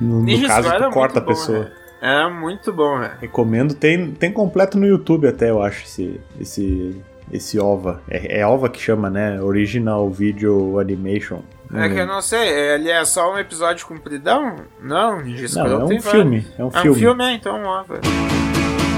[0.00, 1.58] No, no caso, tu corta a bom, pessoa.
[1.60, 1.72] velho.
[2.00, 3.12] Era muito bom, velho.
[3.20, 3.74] Recomendo.
[3.74, 7.00] Tem, tem completo no YouTube até, eu acho, esse, esse,
[7.32, 8.00] esse OVA.
[8.10, 9.40] É, é OVA que chama, né?
[9.40, 11.40] Original Video Animation.
[11.74, 14.56] É que eu não sei, ele é só um episódio compridão?
[14.82, 16.10] Não, Ninja Scroll Não, é tem um vários.
[16.10, 16.46] filme.
[16.58, 16.98] É um É um filme.
[16.98, 18.02] filme, é, então, ó, velho.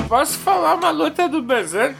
[0.08, 1.94] Posso falar uma luta do Berserk,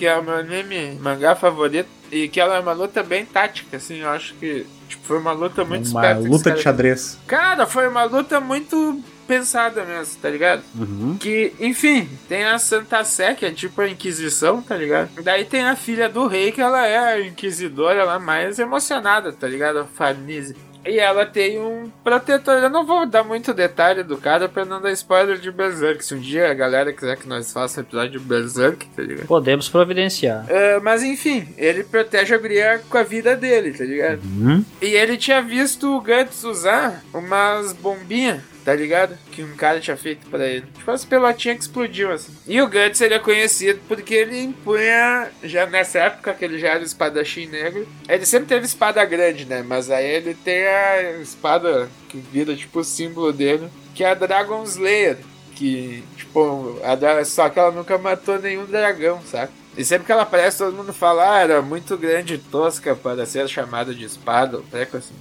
[0.00, 3.76] que é o meu anime mangá favorito, e que ela é uma luta bem tática,
[3.76, 6.22] assim, eu acho que tipo, foi uma luta muito Uma esperta.
[6.22, 7.18] que os luta de caras- xadrez.
[7.26, 8.98] Cara, foi uma luta muito
[9.28, 10.62] pensada mesmo, tá ligado?
[10.74, 11.18] uhum.
[11.20, 15.10] Que, enfim, tem a Santa Sé, que é tipo a Inquisição, tá ligado?
[15.22, 19.46] Daí tem a filha do rei, que ela é a inquisidora lá mais emocionada, tá
[19.46, 19.80] ligado?
[19.80, 20.56] A Farnese.
[20.84, 22.54] E ela tem um protetor.
[22.54, 26.04] Eu não vou dar muito detalhe do cara pra não dar spoiler de Berserk.
[26.04, 29.26] Se um dia a galera quiser que nós façamos episódio de Berserk, tá ligado?
[29.26, 30.44] Podemos providenciar.
[30.44, 34.20] Uh, mas enfim, ele protege a guria com a vida dele, tá ligado?
[34.24, 34.64] Uhum.
[34.80, 39.16] E ele tinha visto o Guts usar umas bombinhas tá ligado?
[39.32, 40.66] Que um cara tinha feito pra ele.
[40.76, 42.32] Tipo as pelotinhas que explodiu, assim.
[42.46, 46.68] E o Guts, ele é conhecido porque ele empunha, já nessa época que ele já
[46.68, 49.64] era espadachim negro, ele sempre teve espada grande, né?
[49.66, 54.14] Mas aí ele tem a espada que vira, tipo, o símbolo dele, que é a
[54.14, 55.18] Dragon Slayer.
[55.54, 59.52] Que, tipo, a, só que ela nunca matou nenhum dragão, sabe?
[59.76, 63.24] E sempre que ela aparece, todo mundo fala, ah, era muito grande e tosca para
[63.24, 65.14] ser chamada de espada ou treco assim.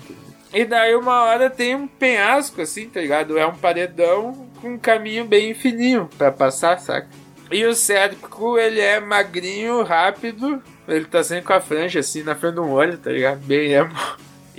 [0.53, 3.37] E daí uma hora tem um penhasco, assim, tá ligado?
[3.37, 7.07] É um paredão com um caminho bem fininho para passar, saca?
[7.51, 10.61] E o Cédrico, ele é magrinho, rápido.
[10.87, 13.39] Ele tá sempre com a franja, assim, na frente do olho, tá ligado?
[13.39, 13.93] Bem emo.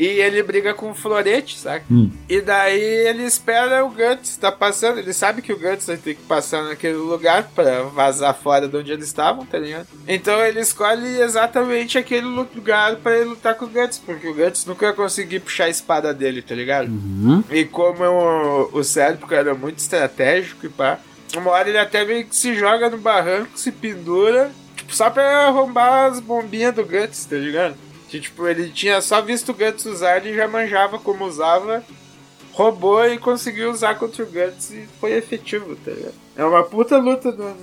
[0.00, 1.84] E ele briga com o Florete, saca?
[1.90, 2.10] Hum.
[2.26, 4.98] E daí ele espera o Guts tá passando.
[4.98, 8.74] Ele sabe que o Guts vai ter que passar naquele lugar para vazar fora de
[8.74, 9.86] onde eles estavam, tá ligado?
[10.08, 14.64] Então ele escolhe exatamente aquele lugar para ele lutar com o Guts, porque o Guts
[14.64, 16.88] nunca ia conseguir puxar a espada dele, tá ligado?
[16.88, 17.44] Uhum.
[17.50, 20.98] E como o, o Cérebro era muito estratégico e pá,
[21.36, 25.48] uma hora ele até meio que se joga no barranco, se pendura, tipo, só pra
[25.48, 27.76] arrombar as bombinhas do Guts, tá ligado?
[28.10, 31.84] Que, tipo, ele tinha só visto o Guts usar e já manjava como usava,
[32.52, 36.14] roubou e conseguiu usar contra o Guts e foi efetivo, tá ligado?
[36.36, 37.54] É uma puta luta do.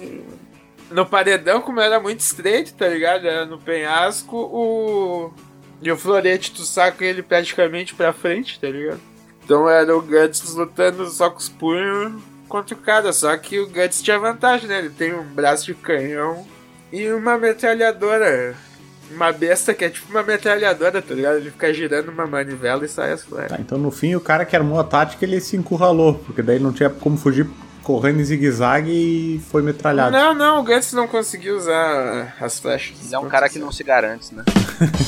[0.89, 3.27] No paredão, como era muito estreito, tá ligado?
[3.27, 5.33] Era no penhasco, o.
[5.81, 9.01] E o Florete, tu saca ele praticamente pra frente, tá ligado?
[9.43, 13.11] Então era o Guts lutando só com os punhos contra o cara.
[13.11, 14.79] Só que o Guts tinha vantagem, né?
[14.79, 16.47] Ele tem um braço de canhão
[16.91, 18.55] e uma metralhadora
[19.11, 21.37] uma besta que é tipo uma metralhadora, tá ligado?
[21.37, 23.49] Ele fica girando uma manivela e sai as flechas.
[23.49, 26.59] Tá, então no fim o cara que armou a tática ele se encurralou, porque daí
[26.59, 27.47] não tinha como fugir
[27.87, 30.11] correndo em zigue-zague e foi metralhado.
[30.11, 32.97] Não, não, o Guts não conseguiu usar as flechas.
[33.05, 34.43] Ele é um cara que não se garante, né?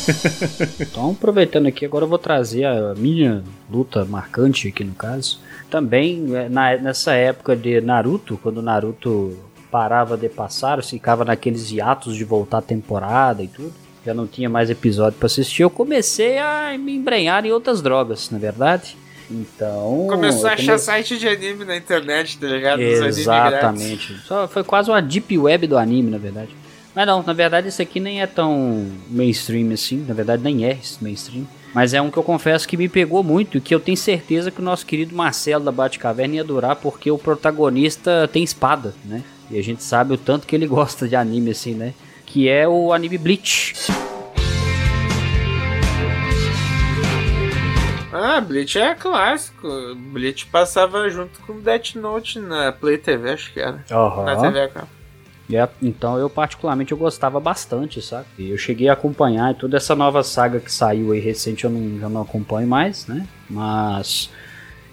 [0.79, 5.41] então, aproveitando aqui, agora eu vou trazer a minha luta marcante aqui no caso.
[5.69, 9.37] Também é, na, nessa época de Naruto, quando Naruto
[9.69, 13.73] parava de passar, ficava naqueles hiatos de voltar a temporada e tudo
[14.05, 18.29] já não tinha mais episódio para assistir, eu comecei a me embrenhar em outras drogas,
[18.29, 18.97] na verdade.
[19.29, 20.07] Então.
[20.09, 22.81] Começou a achar site de anime na internet, tá ligado?
[22.81, 24.17] Exatamente.
[24.25, 26.49] Só foi quase uma deep web do anime, na verdade.
[26.95, 30.77] Mas não, na verdade isso aqui nem é tão mainstream assim, na verdade nem é
[31.01, 31.47] mainstream.
[31.73, 34.49] Mas é um que eu confesso que me pegou muito e que eu tenho certeza
[34.49, 39.23] que o nosso querido Marcelo da Batcaverna ia adorar porque o protagonista tem espada, né?
[39.51, 41.93] E a gente sabe o tanto que ele gosta de anime assim, né?
[42.29, 43.73] Que é o anime Bleach.
[48.13, 49.67] Ah, Bleach é clássico.
[49.95, 53.83] Bleach passava junto com Death Note na Play TV, acho que era.
[53.91, 54.23] Uhum.
[54.23, 54.87] Na TV cara.
[55.51, 58.27] É, então eu particularmente eu gostava bastante, sabe?
[58.37, 62.07] Eu cheguei a acompanhar toda essa nova saga que saiu aí recente, eu não, já
[62.07, 63.25] não acompanho mais, né?
[63.49, 64.29] Mas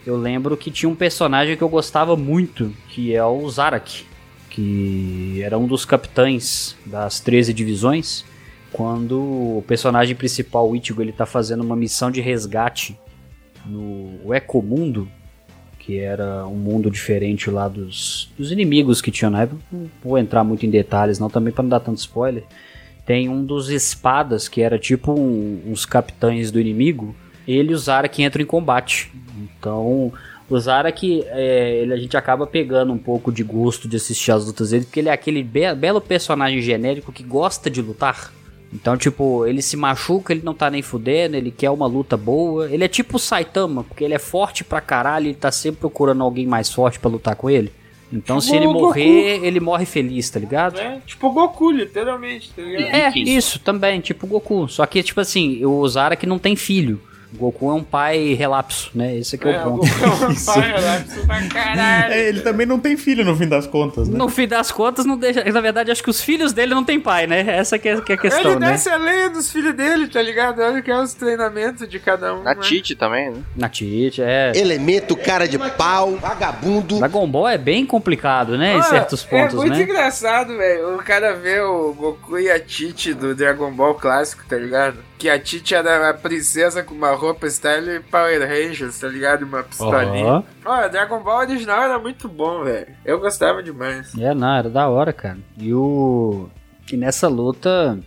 [0.07, 4.07] eu lembro que tinha um personagem que eu gostava muito, que é o Zarak
[4.57, 8.25] que era um dos capitães das 13 divisões,
[8.73, 9.21] quando
[9.59, 12.99] o personagem principal, o Ichigo, ele tá fazendo uma missão de resgate
[13.67, 15.07] no Ecomundo,
[15.79, 19.61] que era um mundo diferente lá dos, dos inimigos que tinham na época.
[19.71, 22.45] Não vou entrar muito em detalhes, não, também para não dar tanto spoiler.
[23.05, 27.15] Tem um dos espadas, que era tipo um, uns capitães do inimigo,
[27.47, 29.13] ele e o Zara que entram em combate.
[29.39, 30.15] Então,
[30.49, 34.31] o Zara que é, ele, a gente acaba pegando um pouco de gosto de assistir
[34.31, 38.33] as lutas dele, porque ele é aquele be belo personagem genérico que gosta de lutar.
[38.73, 42.71] Então, tipo, ele se machuca, ele não tá nem fudendo, ele quer uma luta boa.
[42.71, 46.23] Ele é tipo o Saitama, porque ele é forte pra caralho, ele tá sempre procurando
[46.23, 47.73] alguém mais forte para lutar com ele.
[48.13, 49.47] Então, tipo se ele morrer, Goku.
[49.47, 50.79] ele morre feliz, tá ligado?
[50.79, 52.95] É, tipo o Goku, literalmente, tá ligado?
[52.95, 54.69] É, isso, também, tipo o Goku.
[54.69, 57.01] Só que, tipo assim, o Zara que não tem filho.
[57.35, 59.17] Goku é um pai relapso, né?
[59.17, 59.85] Esse aqui é, é o ponto.
[59.85, 62.15] O Goku é um pai relapso pra caralho.
[62.15, 64.17] É, ele também não tem filho no fim das contas, né?
[64.17, 65.45] No fim das contas, não deixa.
[65.45, 67.45] Na verdade, acho que os filhos dele não tem pai, né?
[67.47, 68.67] Essa que é, que é a questão, ele né?
[68.67, 70.61] Ele desce a lenha dos filhos dele, tá ligado?
[70.61, 72.43] Olha que é os treinamentos de cada um.
[72.43, 72.61] Na né?
[72.61, 73.43] Tite também, né?
[73.57, 74.53] Na Tite, é.
[74.55, 76.99] Elemento, cara de pau, vagabundo.
[76.99, 78.75] Dragon Ball é bem complicado, né?
[78.75, 79.61] Ah, em certos pontos, né?
[79.61, 79.83] É muito né?
[79.83, 80.97] engraçado, velho.
[80.97, 84.99] O cara vê o Goku e a Tite do Dragon Ball clássico, tá ligado?
[85.19, 89.45] Que a Tite era a princesa com uma roupa style Power Rangers, tá ligado?
[89.45, 90.27] Uma pistolinha.
[90.27, 90.45] Uhum.
[90.65, 92.89] Oh, Dragon Ball original era muito bom, velho.
[93.05, 94.13] Eu gostava demais.
[94.19, 95.39] É, não, era da hora, cara.
[95.59, 96.49] E o.
[96.93, 97.99] E nessa luta.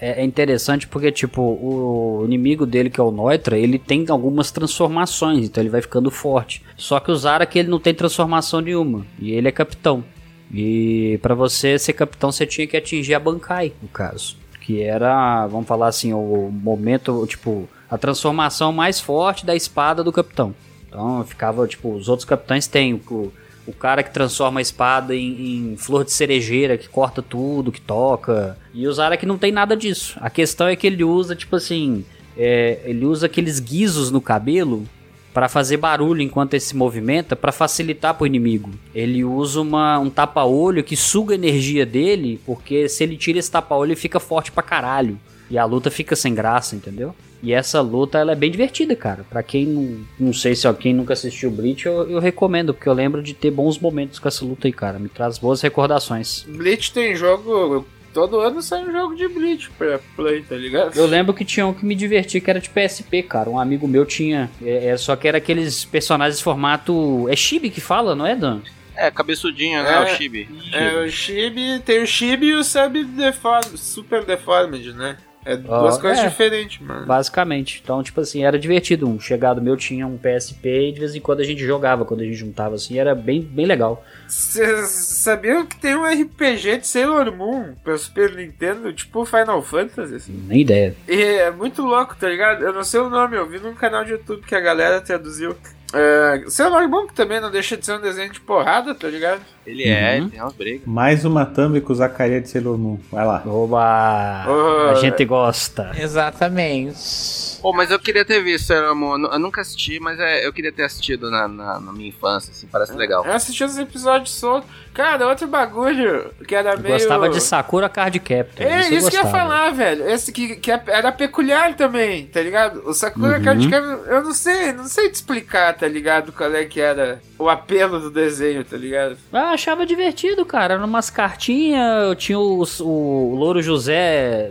[0.00, 4.50] é, é interessante porque, tipo, o inimigo dele, que é o Neutra, ele tem algumas
[4.50, 6.62] transformações, então ele vai ficando forte.
[6.76, 10.04] Só que o Zarak, ele não tem transformação nenhuma, e ele é capitão.
[10.52, 14.36] E para você ser capitão, você tinha que atingir a Bankai, no caso.
[14.68, 20.12] Que era, vamos falar assim, o momento, tipo, a transformação mais forte da espada do
[20.12, 20.54] capitão.
[20.86, 23.32] Então ficava, tipo, os outros capitães têm o,
[23.66, 27.80] o cara que transforma a espada em, em, flor de cerejeira, que corta tudo, que
[27.80, 28.58] toca.
[28.74, 30.18] E o Zarak não tem nada disso.
[30.20, 32.04] A questão é que ele usa, tipo assim,
[32.36, 34.86] é, ele usa aqueles guizos no cabelo
[35.32, 38.70] para fazer barulho enquanto ele se movimenta, para facilitar pro inimigo.
[38.94, 43.50] Ele usa uma, um tapa-olho que suga a energia dele, porque se ele tira esse
[43.50, 45.18] tapa-olho, ele fica forte pra caralho.
[45.50, 47.14] E a luta fica sem graça, entendeu?
[47.42, 49.24] E essa luta ela é bem divertida, cara.
[49.28, 52.92] Para quem não, não sei se alguém nunca assistiu Bleach, eu, eu, recomendo, porque eu
[52.92, 54.98] lembro de ter bons momentos com essa luta aí, cara.
[54.98, 56.44] Me traz boas recordações.
[56.48, 57.86] Bleach tem jogo.
[58.18, 60.96] Todo ano sai um jogo de Bleach pra Play, tá ligado?
[60.96, 63.48] Eu lembro que tinha um que me divertia, que era de PSP, cara.
[63.48, 64.50] Um amigo meu tinha.
[64.60, 67.28] É, é só que era aqueles personagens formato.
[67.28, 68.60] É Chibi que fala, não é, Dan?
[68.96, 69.94] É, cabeçudinho, né?
[69.94, 70.48] É, o Chibi.
[70.72, 71.78] É, o Chibi.
[71.78, 75.16] Tem o Chibi e o Sub Deformed, Super Deformed, né?
[75.44, 77.06] É duas oh, coisas é, diferentes, mano.
[77.06, 77.80] Basicamente.
[77.82, 79.08] Então, tipo assim, era divertido.
[79.08, 82.20] Um chegado meu tinha um PSP e de vez em quando a gente jogava, quando
[82.20, 84.04] a gente juntava assim, era bem, bem legal.
[84.26, 90.14] Vocês sabiam que tem um RPG de Sailor Moon pra Super Nintendo, tipo Final Fantasy?
[90.14, 90.44] Assim?
[90.46, 90.94] Nem ideia.
[91.06, 92.62] E é muito louco, tá ligado?
[92.62, 95.56] Eu não sei o nome, eu vi num canal de YouTube que a galera traduziu.
[95.92, 99.40] É, Sailor Moon que também não deixa de ser um desenho de porrada, tá ligado?
[99.66, 100.28] Ele é, uhum.
[100.28, 100.86] tem umas brigas.
[100.86, 102.98] Mais uma thumb com o Zacarias de Sailor Moon.
[103.10, 103.42] Vai lá.
[103.46, 104.46] Oba!
[104.48, 105.92] Oh, a gente gosta.
[105.98, 107.58] Exatamente.
[107.60, 109.26] Pô, mas eu queria ter visto Sailor Moon.
[109.26, 112.66] Eu nunca assisti, mas é, eu queria ter assistido na, na, na minha infância, assim,
[112.66, 113.24] parece legal.
[113.24, 114.70] Eu assisti os episódios soltos.
[114.94, 116.94] Cara, outro bagulho que era eu meio.
[116.94, 118.66] Gostava de Sakura Card Captor.
[118.66, 120.08] É, isso, isso que eu ia falar, velho.
[120.08, 122.82] Esse que, que é, era peculiar também, tá ligado?
[122.86, 123.44] O Sakura uhum.
[123.44, 126.32] Card Captor, eu não sei, não sei te explicar, tá ligado?
[126.32, 129.16] Qual é que era o apelo do desenho, tá ligado?
[129.32, 130.74] Eu achava divertido, cara.
[130.74, 134.50] Eram umas cartinhas, eu tinha o, o Louro José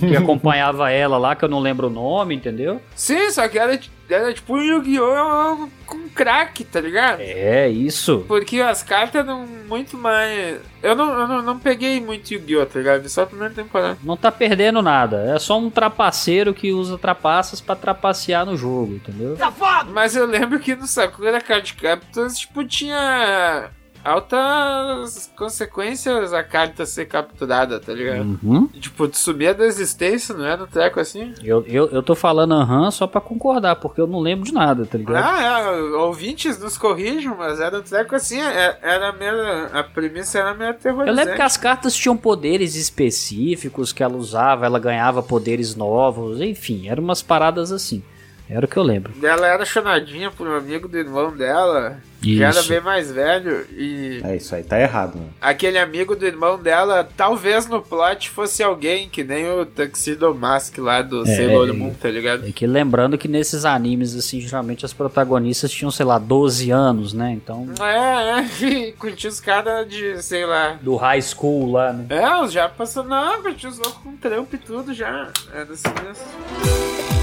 [0.00, 2.80] que acompanhava ela lá, que eu não lembro o nome, entendeu?
[2.94, 3.78] Sim, só que era
[4.14, 5.68] era tipo um Yu-Gi-Oh!
[5.86, 7.20] com crack, tá ligado?
[7.20, 8.24] É, isso.
[8.26, 10.60] Porque as cartas eram muito mais.
[10.82, 12.66] Eu não, eu não, não peguei muito Yu-Gi-Oh!
[12.66, 13.08] tá ligado?
[13.08, 13.98] Só a primeira temporada.
[14.02, 15.34] Não tá perdendo nada.
[15.34, 19.36] É só um trapaceiro que usa trapaças pra trapacear no jogo, entendeu?
[19.36, 19.90] Safado!
[19.92, 23.70] Mas eu lembro que no Sakura Card Captors, tipo, tinha
[24.04, 28.38] altas consequências a carta ser capturada, tá ligado?
[28.42, 28.66] Uhum.
[28.68, 31.32] Tipo, de subir a existência, não é no treco assim?
[31.42, 34.84] Eu, eu, eu tô falando aham só pra concordar, porque eu não lembro de nada,
[34.84, 35.24] tá ligado?
[35.24, 39.34] Ah, é, ouvintes nos corrijam, mas era um treco assim, é, era meio,
[39.72, 41.08] a premissa era meio aterrorizante.
[41.10, 46.40] Eu lembro que as cartas tinham poderes específicos que ela usava, ela ganhava poderes novos,
[46.40, 48.02] enfim, eram umas paradas assim.
[48.48, 49.12] Era o que eu lembro.
[49.22, 52.36] Ela era chonadinha por um amigo do irmão dela, isso.
[52.36, 54.20] que era bem mais velho e.
[54.22, 55.30] É isso aí, tá errado, mano.
[55.40, 60.76] Aquele amigo do irmão dela, talvez no plot fosse alguém que nem o Tuxedo Mask
[60.78, 62.46] lá do é, Sailor Moon, tá ligado?
[62.46, 67.14] É que lembrando que nesses animes, assim, geralmente as protagonistas tinham, sei lá, 12 anos,
[67.14, 67.32] né?
[67.32, 67.66] Então.
[67.80, 70.78] É, é, curtiu os caras de, sei lá.
[70.82, 72.06] Do high school lá, né?
[72.10, 73.04] É, já passou.
[73.04, 75.30] Não, curtiu os loucos com trampo e tudo já.
[75.52, 77.13] Era assim mesmo.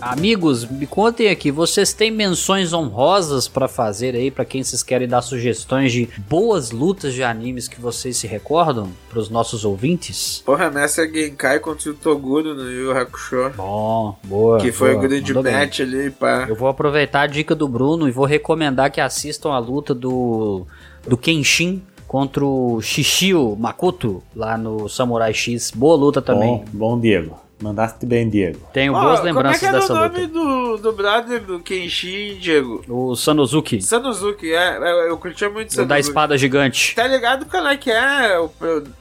[0.00, 5.08] Amigos, me contem aqui, vocês têm menções honrosas para fazer aí para quem vocês querem
[5.08, 10.42] dar sugestões de boas lutas de animes que vocês se recordam para os nossos ouvintes?
[10.46, 13.50] Porra, nessa Genkai contra o Toguro no Yu Hakusho.
[13.56, 14.58] Bom, boa.
[14.58, 15.86] Que foi o grande match bem.
[15.86, 16.46] ali, pá.
[16.48, 20.64] Eu vou aproveitar a dica do Bruno e vou recomendar que assistam a luta do
[21.06, 25.72] do Kenshin contra o Shishio Makoto lá no Samurai X.
[25.72, 26.64] Boa luta também.
[26.72, 27.47] Bom, bom Diego.
[27.60, 28.60] Mandaste bem, Diego.
[28.72, 32.38] Tenho oh, boas lembranças como é que era o nome do, do brother do Kenshin,
[32.38, 32.84] Diego?
[32.88, 33.82] O Sanosuke.
[33.82, 34.76] Sanosuke, é.
[34.76, 35.84] Eu, eu curtia muito Sanosuke.
[35.84, 36.94] O da espada gigante.
[36.94, 38.38] Tá ligado qual é que é?
[38.38, 38.50] O,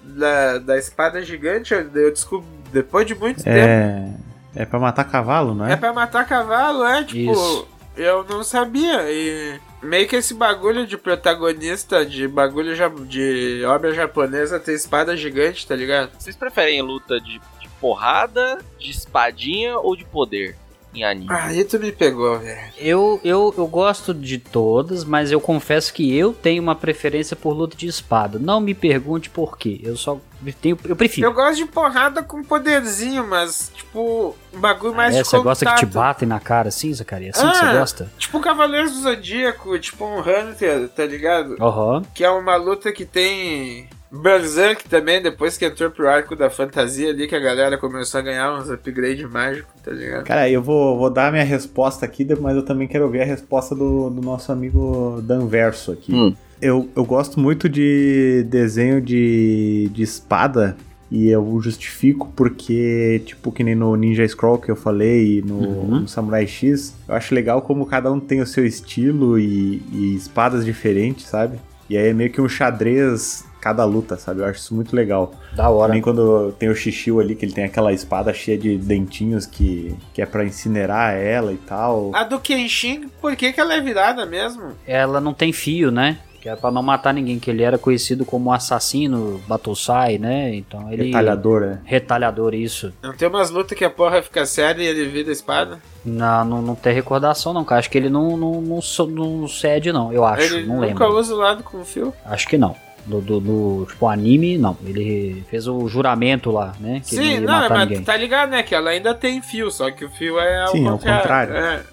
[0.02, 4.02] da, da espada gigante, eu descobri depois de muito é...
[4.02, 4.28] tempo.
[4.56, 5.74] É pra matar cavalo, não é?
[5.74, 7.04] É pra matar cavalo, é.
[7.04, 7.68] Tipo, Isso.
[7.96, 9.04] eu não sabia.
[9.12, 12.74] E meio que esse bagulho de protagonista, de bagulho
[13.06, 16.10] de obra japonesa ter espada gigante, tá ligado?
[16.18, 17.40] Vocês preferem luta de
[17.80, 20.56] porrada, de espadinha ou de poder?
[20.98, 21.28] em anime.
[21.30, 22.72] Aí tu me pegou, velho.
[22.78, 27.54] Eu, eu, eu gosto de todas, mas eu confesso que eu tenho uma preferência por
[27.54, 28.40] luta de espada.
[28.40, 29.80] Não me pergunte por quê.
[29.84, 30.20] Eu só
[30.62, 30.78] tenho.
[30.84, 31.28] Eu prefiro.
[31.28, 35.66] Eu gosto de porrada com poderzinho, mas, tipo, um bagulho mais é, de você gosta
[35.66, 37.38] que te batem na cara assim, Zacarias?
[37.38, 38.12] Assim ah, que você gosta?
[38.18, 41.56] Tipo Cavaleiros do Zodíaco, tipo um Hunter, tá ligado?
[41.62, 42.04] Aham.
[42.14, 47.10] Que é uma luta que tem Berserk também, depois que entrou pro arco da fantasia
[47.10, 50.24] ali, que a galera começou a ganhar uns upgrades mágicos, tá ligado?
[50.24, 53.26] Cara, eu vou, vou dar a minha resposta aqui, mas eu também quero ver a
[53.26, 56.14] resposta do, do nosso amigo Danverso aqui.
[56.14, 56.34] Hum.
[56.62, 60.76] Eu, eu gosto muito de desenho de, de espada
[61.12, 65.56] e eu justifico porque, tipo, que nem no Ninja Scroll que eu falei e no,
[65.56, 66.00] Uhum.
[66.02, 70.16] no Samurai X, eu acho legal como cada um tem o seu estilo e, e
[70.16, 71.60] espadas diferentes, sabe?
[71.90, 74.40] E aí é meio que um xadrez cada luta, sabe?
[74.40, 75.34] Eu acho isso muito legal.
[75.54, 75.90] Da hora.
[75.90, 79.94] Também quando tem o Shishio ali, que ele tem aquela espada cheia de dentinhos que,
[80.14, 82.12] que é pra incinerar ela e tal.
[82.16, 84.72] A do Kenshin, por que, que ela é virada mesmo?
[84.88, 86.20] Ela não tem fio, né?
[86.40, 90.56] Que é pra não matar ninguém, que ele era conhecido como assassino Batosai, né?
[90.56, 91.08] Então ele.
[91.08, 91.82] Retalhador, né?
[91.84, 92.94] Retalhador, isso.
[93.04, 95.80] Não tem umas lutas que a porra fica séria e ele vira a espada?
[96.06, 97.80] Não, não, não tem recordação, não, cara.
[97.80, 100.14] Acho que ele não, não, não, não cede, não.
[100.14, 101.20] Eu acho, ele não nunca lembro.
[101.20, 102.14] usa o lado com fio.
[102.24, 102.76] Acho que não.
[103.08, 104.78] Do, do, do, tipo, anime, não.
[104.86, 107.00] Ele fez o juramento lá, né?
[107.00, 108.04] Que Sim, não, matar mas ninguém.
[108.04, 108.62] tá ligado, né?
[108.64, 111.22] Que ela ainda tem fio, só que o fio é ao Sim, ao contrário.
[111.22, 111.56] contrário.
[111.56, 111.84] É,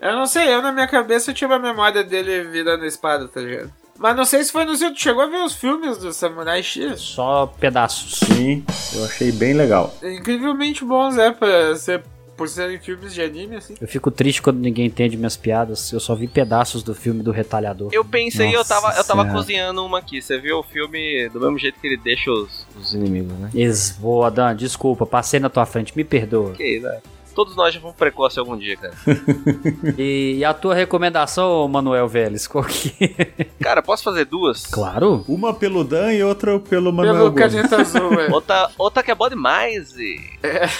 [0.00, 0.08] é.
[0.08, 3.28] Eu não sei, eu na minha cabeça eu tive a memória dele virando a espada,
[3.28, 3.70] tá ligado?
[3.98, 4.92] Mas não sei se foi no seu.
[4.92, 7.00] Tu chegou a ver os filmes do Samurai X?
[7.00, 8.20] Só pedaços.
[8.26, 9.94] Sim, eu achei bem legal.
[10.02, 12.02] Incrivelmente bons, é, pra ser,
[12.36, 13.74] por serem filmes de anime, assim.
[13.80, 15.92] Eu fico triste quando ninguém entende minhas piadas.
[15.92, 17.90] Eu só vi pedaços do filme do Retalhador.
[17.92, 20.20] Eu pensei, eu Nossa tava, eu tava cozinhando uma aqui.
[20.20, 23.50] Você viu o filme do mesmo jeito que ele deixa os, os inimigos, né?
[23.54, 26.52] Es, boa, Dan, desculpa, passei na tua frente, me perdoa.
[26.52, 27.00] Que isso, né?
[27.34, 28.94] Todos nós já fomos precoce algum dia, cara.
[29.98, 33.44] E, e a tua recomendação, Manuel Vélez, qual que é?
[33.60, 34.66] Cara, posso fazer duas?
[34.66, 35.22] Claro.
[35.28, 37.52] Uma pelo Dan e outra pelo Manuel Pelo Gomes.
[37.54, 38.30] caneta azul, é.
[38.32, 39.94] Outra, outra que é boa demais.
[39.98, 40.18] E...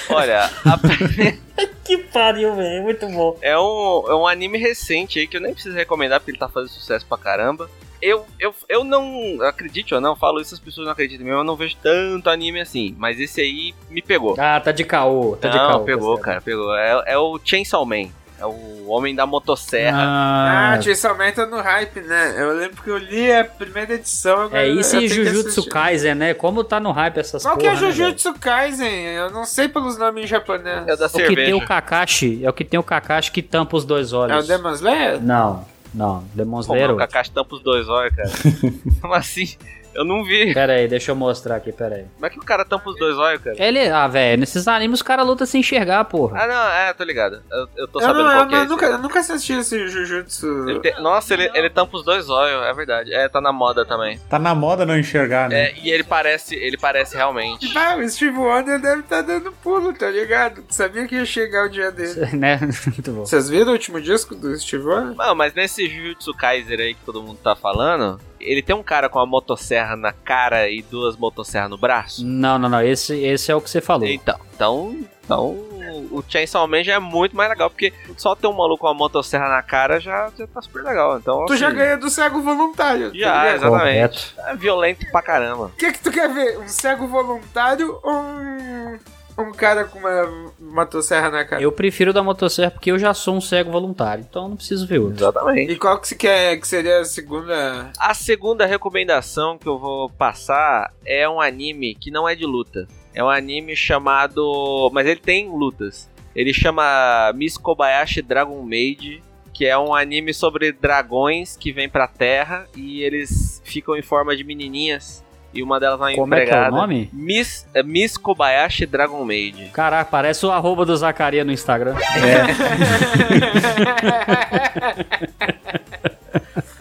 [0.09, 1.46] Olha, a primeira
[1.85, 3.39] Que pariu, velho, muito bom.
[3.41, 6.49] é um, é um anime recente aí que eu nem preciso recomendar porque ele tá
[6.49, 7.71] fazendo sucesso pra caramba.
[8.03, 11.45] Eu, eu, eu não, acredite ou não, falo isso, as pessoas não acreditam mim, eu
[11.45, 14.35] não vejo tanto anime assim, mas esse aí me pegou.
[14.39, 15.85] Ah, tá de caô, tá de não, caô.
[15.85, 16.77] pegou, tá cara, pegou.
[16.77, 18.09] É, é o Chainsaw Man,
[18.39, 19.99] é o homem da motosserra.
[19.99, 22.35] Ah, Ah, Chainsaw Man tá no hype, né?
[22.39, 24.43] Eu lembro que eu li a primeira edição.
[24.43, 25.69] agora é isso e Jujutsu.
[25.69, 26.35] Kaisen, né?
[26.35, 28.89] Como tá no hype essas Qual que é né, Jujutsu Kaisen?
[29.15, 30.87] Eu não sei pelos nomes em japonês.
[30.87, 31.25] É o da velho?
[31.25, 31.57] O que tem cerveja.
[31.57, 34.47] o Kakashi, é o que tem o Kakashi que tampa os dois É o olhos.
[34.47, 35.23] Demon Slayer?
[35.23, 35.65] Não,
[35.95, 36.83] não, Demon Pô, Slayer.
[36.89, 38.29] mano, o Kakashi tampa os dois olhos, cara.
[39.01, 39.57] Como assim?
[39.97, 40.53] Eu não vi.
[40.55, 42.05] Pera aí, deixa eu mostrar aqui, pera aí.
[42.15, 43.57] Como é que o cara tampa os dois olhos, cara?
[43.59, 46.43] Ele, ah, velho, nesses animes os caras lutam sem enxergar, porra.
[46.43, 47.43] Ah, não, é, tô ligado.
[47.51, 48.73] Eu, eu tô Eu, sabendo não, qual eu, que é não- esse.
[48.73, 50.69] nunca, eu nunca assisti esse Jujutsu.
[50.69, 53.13] Ele tem- Nossa, ele, ele tampa os dois olhos, é verdade.
[53.15, 54.19] É, tá na moda também.
[54.29, 55.57] Tá na moda não enxergar, né?
[55.71, 57.77] É, e ele parece, ele parece realmente.
[57.77, 60.65] Ah, o Steve Wonder deve estar dando pulo, tá ligado?
[60.69, 62.27] Sabia que ia chegar o dia dele.
[62.37, 62.59] né?
[62.87, 63.25] Muito bom.
[63.27, 65.15] Vocês viram o último disco do Steve Wonder?
[65.17, 69.09] Não, mas nesse Jujutsu Kaiser aí que todo mundo tá falando, ele tem um cara
[69.09, 72.25] com uma motosserra na cara e duas motosserras no braço.
[72.25, 74.07] Não, não, não, esse, esse é o que você falou.
[74.07, 75.77] Então, então, então
[76.11, 78.95] o Chainsaw Man já é muito mais legal, porque só ter um maluco com uma
[78.95, 81.19] motosserra na cara já, já tá super legal.
[81.19, 83.11] Então, Tu já assim, ganha do cego voluntário.
[83.13, 84.35] tá Já, exatamente.
[84.35, 84.51] Correto.
[84.51, 85.67] É violento pra caramba.
[85.67, 86.59] O que, que tu quer ver?
[86.59, 88.99] Um cego voluntário ou um,
[89.43, 91.63] um cara com uma motosserra na cara?
[91.63, 94.99] Eu prefiro da motosserra porque eu já sou um cego voluntário, então não preciso ver
[94.99, 95.17] outro.
[95.17, 95.73] Exatamente.
[95.73, 97.91] E qual que, se quer, que seria a segunda?
[97.99, 102.87] A segunda recomendação que eu vou passar é um anime que não é de luta.
[103.15, 104.91] É um anime chamado.
[104.93, 106.11] Mas ele tem lutas.
[106.35, 109.23] Ele chama Miss Kobayashi Dragon Maid.
[109.55, 114.37] Que é um anime sobre dragões que vêm pra terra e eles ficam em forma
[114.37, 115.25] de menininhas.
[115.57, 116.75] E uma delas é uma Como é que é empregada.
[116.75, 117.11] o nome?
[117.13, 119.71] Miss, é Miss Kobayashi Dragon Maid.
[119.71, 121.95] Caraca, parece o arroba do Zacarias no Instagram.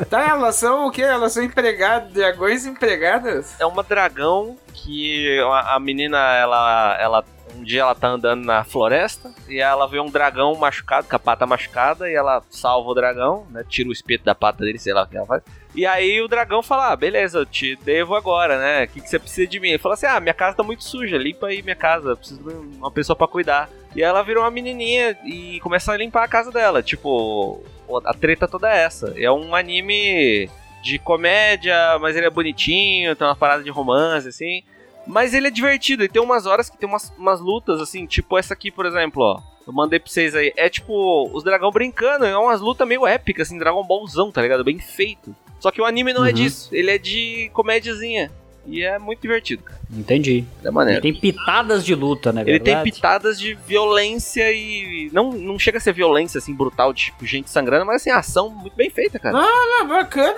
[0.09, 1.01] tá, elas são o quê?
[1.01, 3.55] Elas são empregadas, dragões empregadas?
[3.59, 7.25] É uma dragão que a a menina, ela, ela.
[7.65, 11.47] Dia ela tá andando na floresta e ela vê um dragão machucado, com a pata
[11.47, 13.65] machucada, e ela salva o dragão, né?
[13.67, 15.41] Tira o espeto da pata dele, sei lá o que ela faz.
[15.73, 18.85] E aí o dragão fala: ah, beleza, eu te devo agora, né?
[18.85, 19.69] O que, que você precisa de mim?
[19.69, 22.41] Ele fala assim: ah, minha casa tá muito suja, limpa aí minha casa, eu preciso
[22.43, 23.69] de uma pessoa pra cuidar.
[23.95, 26.83] E ela virou uma menininha e começa a limpar a casa dela.
[26.83, 27.63] Tipo,
[28.05, 29.13] a treta toda é essa.
[29.17, 30.49] É um anime
[30.83, 34.63] de comédia, mas ele é bonitinho, tem uma parada de romance, assim.
[35.07, 38.37] Mas ele é divertido, e tem umas horas que tem umas, umas lutas, assim, tipo
[38.37, 39.41] essa aqui, por exemplo, ó.
[39.67, 40.53] Eu mandei pra vocês aí.
[40.55, 44.63] É tipo, os dragão brincando, é umas lutas meio épicas, assim, Dragon Ballzão, tá ligado?
[44.63, 45.35] Bem feito.
[45.59, 46.33] Só que o anime não é Uhum.
[46.35, 48.31] disso, ele é de comédiazinha.
[48.67, 49.79] E é muito divertido, cara.
[49.91, 50.45] Entendi.
[50.63, 51.05] É maneiro.
[51.05, 52.41] Ele tem pitadas de luta, né?
[52.41, 52.91] Ele tem verdade?
[52.91, 55.09] pitadas de violência e.
[55.13, 58.75] Não, não chega a ser violência assim brutal, tipo gente sangrando, mas assim, ação muito
[58.75, 59.37] bem feita, cara.
[59.39, 60.35] Ah, bacana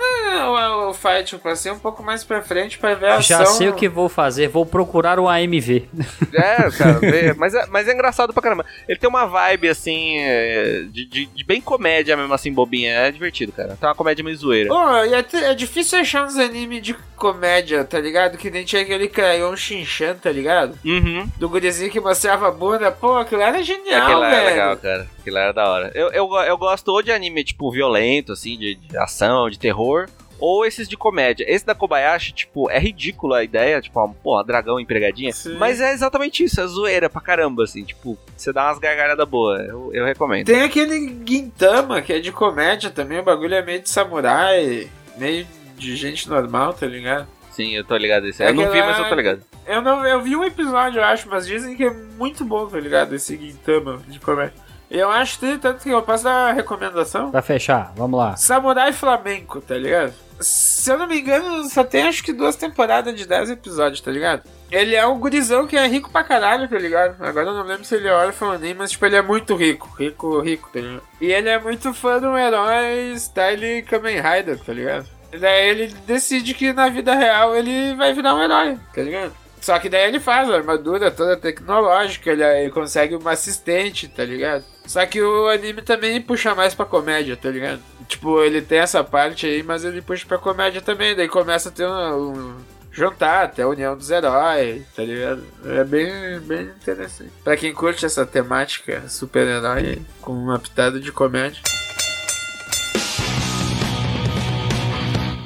[0.50, 1.32] o, o fight.
[1.32, 3.54] Eu passei um pouco mais pra frente pra ver a Já ação.
[3.56, 5.88] sei o que vou fazer, vou procurar o AMV.
[6.34, 8.64] É, cara, vê, mas, é, mas é engraçado pra caramba.
[8.88, 12.92] Ele tem uma vibe assim, é, de, de- de bem comédia mesmo, assim, bobinha.
[12.92, 13.76] É divertido, cara.
[13.80, 14.68] Tem uma comédia meio zoeira.
[14.68, 18.38] Pô, e é, é difícil achar uns animes de comédia, tá ligado?
[18.38, 20.78] Que nem tinha aquele Crayon Shinchan, tá ligado?
[20.84, 21.28] Uhum.
[21.36, 22.90] Do gurizinho que mostrava a bunda.
[22.90, 24.46] Pô, aquilo era genial, Aquilo velho.
[24.46, 25.08] legal, cara.
[25.20, 25.92] Aquilo era da hora.
[25.94, 30.08] Eu, eu, eu gosto ou de anime, tipo, violento, assim, de, de ação, de terror,
[30.40, 31.44] ou esses de comédia.
[31.48, 35.32] Esse da Kobayashi, tipo, é ridículo a ideia, tipo, uma, porra, dragão empregadinha.
[35.32, 35.56] Sim.
[35.56, 39.68] Mas é exatamente isso, é zoeira pra caramba, assim, tipo, você dá umas gargalhadas boas.
[39.68, 40.46] Eu, eu recomendo.
[40.46, 43.20] Tem aquele Gintama, que é de comédia também.
[43.20, 47.28] O bagulho é meio de samurai, meio de gente normal, tá ligado?
[47.58, 48.40] Sim, eu tô ligado nesse.
[48.40, 49.42] É eu não vi, mas eu tô ligado.
[49.66, 52.78] Eu não, eu vi um episódio, eu acho, mas dizem que é muito bom, tá
[52.78, 53.16] ligado?
[53.16, 54.54] Esse Gintama de comédia.
[54.88, 57.32] Eu acho que tanto que eu posso dar recomendação.
[57.32, 58.36] Pra fechar, vamos lá.
[58.36, 60.14] Samurai Flamenco, tá ligado?
[60.38, 64.12] Se eu não me engano, só tem acho que duas temporadas de 10 episódios, tá
[64.12, 64.44] ligado?
[64.70, 67.20] Ele é um gurizão que é rico pra caralho, tá ligado?
[67.20, 69.56] Agora eu não lembro se ele é órfão ou nem, mas tipo, ele é muito
[69.56, 69.92] rico.
[69.98, 71.02] Rico, rico, tá ligado?
[71.20, 75.17] E ele é muito fã de um herói style Kamen Rider, tá ligado?
[75.32, 79.32] Daí ele decide que na vida real ele vai virar um herói, tá ligado?
[79.60, 84.24] Só que daí ele faz a armadura toda tecnológica, ele, ele consegue uma assistente, tá
[84.24, 84.64] ligado?
[84.86, 87.82] Só que o anime também puxa mais pra comédia, tá ligado?
[88.06, 91.14] Tipo, ele tem essa parte aí, mas ele puxa pra comédia também.
[91.14, 92.32] Daí começa a ter um.
[92.32, 92.56] um
[92.90, 95.44] juntar até a união dos heróis, tá ligado?
[95.64, 97.30] É bem, bem interessante.
[97.44, 101.62] Pra quem curte essa temática super-herói com uma pitada de comédia.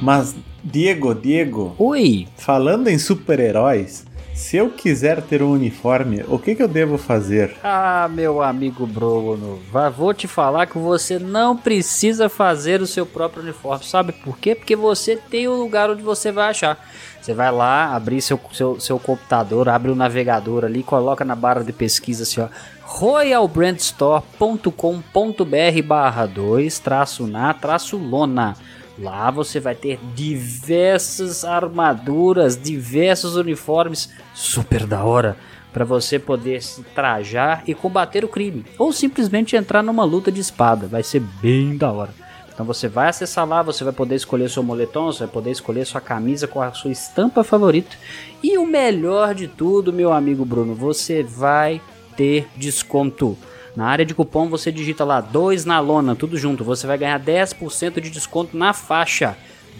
[0.02, 0.34] Mas,
[0.64, 2.26] Diego, Diego, Oi!
[2.36, 7.54] falando em super-heróis, se eu quiser ter um uniforme, o que, que eu devo fazer?
[7.62, 9.60] Ah, meu amigo Bruno,
[9.96, 13.84] vou te falar que você não precisa fazer o seu próprio uniforme.
[13.84, 14.56] Sabe por quê?
[14.56, 16.84] Porque você tem o lugar onde você vai achar.
[17.20, 21.62] Você vai lá, abrir seu, seu, seu computador, abre o navegador ali, coloca na barra
[21.62, 22.48] de pesquisa assim, ó,
[22.82, 28.56] royalbrandstore.com.br barra 2, traço na, traço lona.
[28.98, 35.36] Lá você vai ter diversas armaduras, diversos uniformes super da hora
[35.72, 40.40] para você poder se trajar e combater o crime ou simplesmente entrar numa luta de
[40.40, 40.86] espada.
[40.86, 42.10] Vai ser bem da hora.
[42.52, 45.86] Então você vai acessar lá, você vai poder escolher seu moletom, você vai poder escolher
[45.86, 47.96] sua camisa com a sua estampa favorita.
[48.42, 51.80] E o melhor de tudo, meu amigo Bruno, você vai
[52.14, 53.38] ter desconto.
[53.74, 56.62] Na área de cupom você digita lá 2 na lona, tudo junto.
[56.62, 59.36] Você vai ganhar 10% de desconto na faixa.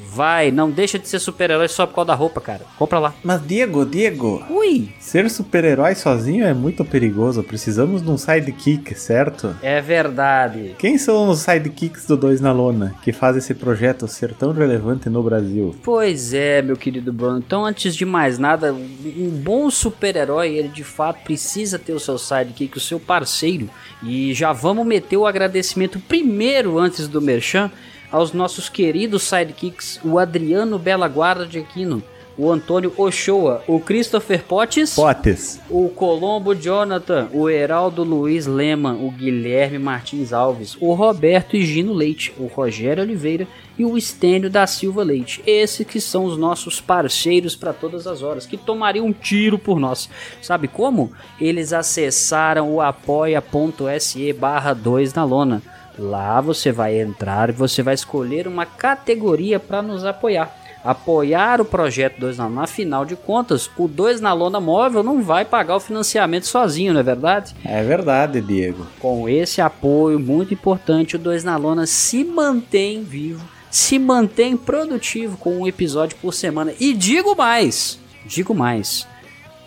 [0.08, 2.64] Vai, não deixa de ser super-herói só por causa da roupa, cara.
[2.78, 3.14] Compra lá.
[3.22, 7.42] Mas, Diego, Diego, Ui, ser super-herói sozinho é muito perigoso.
[7.42, 9.56] Precisamos de um sidekick, certo?
[9.62, 10.74] é verdade.
[10.78, 15.08] Quem são os sidekicks do Dois na Lona que faz esse projeto ser tão relevante
[15.08, 15.74] no Brasil?
[15.82, 17.38] Pois é, meu querido Bruno.
[17.38, 22.18] Então, antes de mais nada, um bom super-herói, ele de fato precisa ter o seu
[22.18, 23.68] sidekick, o seu parceiro.
[24.02, 27.70] E já vamos meter o agradecimento primeiro, antes do Merchan,
[28.12, 32.02] aos nossos queridos sidekicks, o Adriano Bela Guarda de Aquino,
[32.36, 35.60] o Antônio Ochoa, o Christopher Potes, Potes.
[35.68, 42.32] o Colombo Jonathan, o Heraldo Luiz Lema, o Guilherme Martins Alves, o Roberto Higino Leite,
[42.38, 43.46] o Rogério Oliveira
[43.78, 45.42] e o Estênio da Silva Leite.
[45.46, 49.78] Esses que são os nossos parceiros para todas as horas, que tomariam um tiro por
[49.78, 50.08] nós.
[50.40, 51.12] Sabe como?
[51.40, 55.62] Eles acessaram o apoia.se barra 2 na lona.
[55.98, 61.64] Lá você vai entrar e você vai escolher uma categoria para nos apoiar apoiar o
[61.64, 62.64] projeto 2 na lona.
[62.64, 67.00] Afinal de contas, o 2 na lona móvel não vai pagar o financiamento sozinho, não
[67.00, 67.54] é verdade?
[67.64, 68.86] É verdade, Diego.
[68.98, 75.36] Com esse apoio muito importante, o 2 na lona se mantém vivo, se mantém produtivo
[75.36, 76.72] com um episódio por semana.
[76.80, 79.06] E digo mais, digo mais,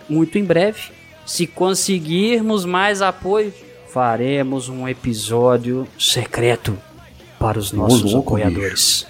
[0.09, 0.91] muito em breve,
[1.25, 3.53] se conseguirmos mais apoio,
[3.95, 6.77] faremos um episódio secreto
[7.39, 9.07] para os nossos louco, apoiadores.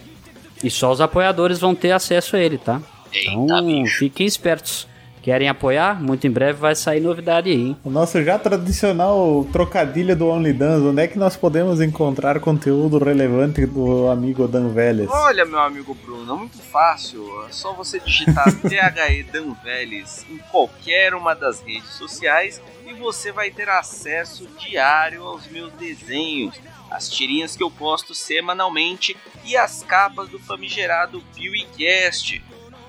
[0.64, 2.80] E só os apoiadores vão ter acesso a ele, tá?
[3.12, 4.88] Então fiquem espertos.
[5.26, 6.00] Querem apoiar?
[6.00, 7.78] Muito em breve vai sair novidade aí, hein?
[7.84, 13.66] O nosso já tradicional trocadilho do OnlyDans, onde é que nós podemos encontrar conteúdo relevante
[13.66, 15.10] do amigo Dan Vélez?
[15.10, 17.26] Olha, meu amigo Bruno, é muito fácil.
[17.50, 23.32] É só você digitar THE Dan Vélez em qualquer uma das redes sociais e você
[23.32, 26.54] vai ter acesso diário aos meus desenhos,
[26.92, 32.44] as tirinhas que eu posto semanalmente e as capas do famigerado PewCast.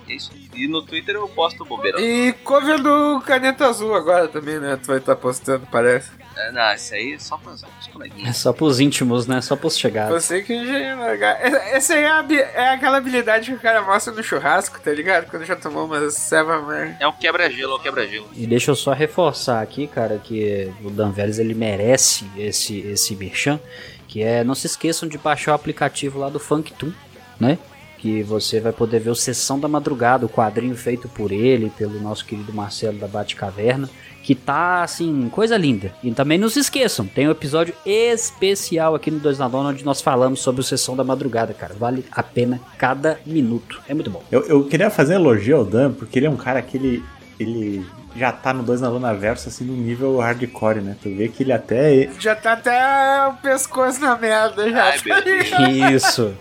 [0.08, 0.30] É isso.
[0.54, 2.00] E no Twitter eu posto bobeira.
[2.00, 4.78] E cover do Caneta Azul agora também, né?
[4.80, 6.10] Tu vai estar postando, parece.
[6.36, 8.36] É, não, isso aí é só pros, pros É coleguinhas.
[8.36, 9.40] só pros íntimos, né?
[9.40, 10.22] Só pros chegados.
[10.22, 11.38] Você que engenheiro, cara?
[11.72, 15.30] Essa aí é, a é aquela habilidade que o cara mostra no churrasco, tá ligado?
[15.30, 16.96] Quando já tomou uma merda.
[17.00, 18.28] É um quebra-gelo, é um quebra-gelo.
[18.34, 23.16] E deixa eu só reforçar aqui, cara, que o Dan Vélez, ele merece esse, esse
[23.16, 23.58] merchan,
[24.06, 26.92] que é, não se esqueçam de baixar o aplicativo lá do FunkToon,
[27.40, 27.58] né?
[27.98, 32.00] Que você vai poder ver o Sessão da Madrugada, o quadrinho feito por ele, pelo
[32.00, 33.88] nosso querido Marcelo da Batcaverna,
[34.22, 35.92] que tá, assim, coisa linda.
[36.02, 39.84] E também não se esqueçam, tem um episódio especial aqui no Dois na Dona, onde
[39.84, 41.74] nós falamos sobre o Sessão da Madrugada, cara.
[41.74, 43.80] Vale a pena cada minuto.
[43.88, 44.22] É muito bom.
[44.30, 47.04] Eu, eu queria fazer elogio ao Dan, porque ele é um cara que ele,
[47.38, 47.86] ele
[48.16, 50.96] já tá no 2 na Luna Verso, assim, no nível hardcore, né?
[51.02, 52.08] Tu vê que ele até.
[52.18, 54.84] Já tá até o pescoço na merda já.
[54.84, 55.90] Ai, tá?
[55.92, 56.34] Isso.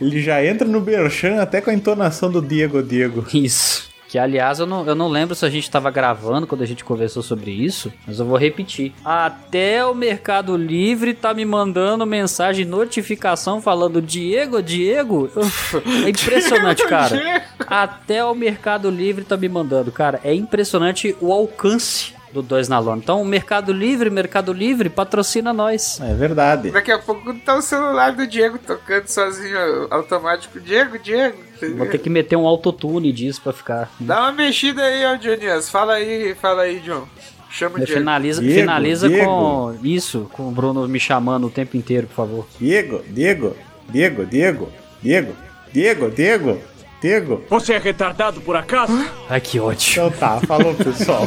[0.00, 3.26] Ele já entra no Berchan até com a entonação do Diego Diego.
[3.32, 3.88] Isso.
[4.08, 6.82] Que aliás eu não, eu não lembro se a gente tava gravando quando a gente
[6.82, 8.94] conversou sobre isso, mas eu vou repetir.
[9.04, 15.30] Até o Mercado Livre tá me mandando mensagem, notificação falando Diego, Diego.
[16.04, 17.44] É impressionante, cara.
[17.66, 20.18] Até o Mercado Livre tá me mandando, cara.
[20.24, 23.02] É impressionante o alcance do Dois na Lona.
[23.02, 26.00] Então, o Mercado Livre, Mercado Livre, patrocina nós.
[26.00, 26.70] É verdade.
[26.70, 30.58] Daqui a pouco tá o celular do Diego tocando sozinho, automático.
[30.60, 31.47] Diego, Diego.
[31.76, 33.90] Vou ter que meter um autotune disso pra ficar.
[33.98, 35.68] Dá uma mexida aí, ó, Junias.
[35.68, 37.06] Fala aí, fala aí, John.
[37.50, 37.92] Chama o Diego.
[37.92, 39.24] Finaliza, Diego, finaliza Diego.
[39.24, 42.46] com isso, com o Bruno me chamando o tempo inteiro, por favor.
[42.58, 43.56] Diego, Diego,
[43.88, 44.68] Diego, Diego,
[45.02, 45.34] Diego,
[45.72, 46.58] Diego, Diego,
[47.00, 47.44] Diego.
[47.48, 48.92] Você é retardado por acaso?
[49.28, 49.92] Ai, que ódio.
[49.92, 51.26] Então tá, falou pessoal.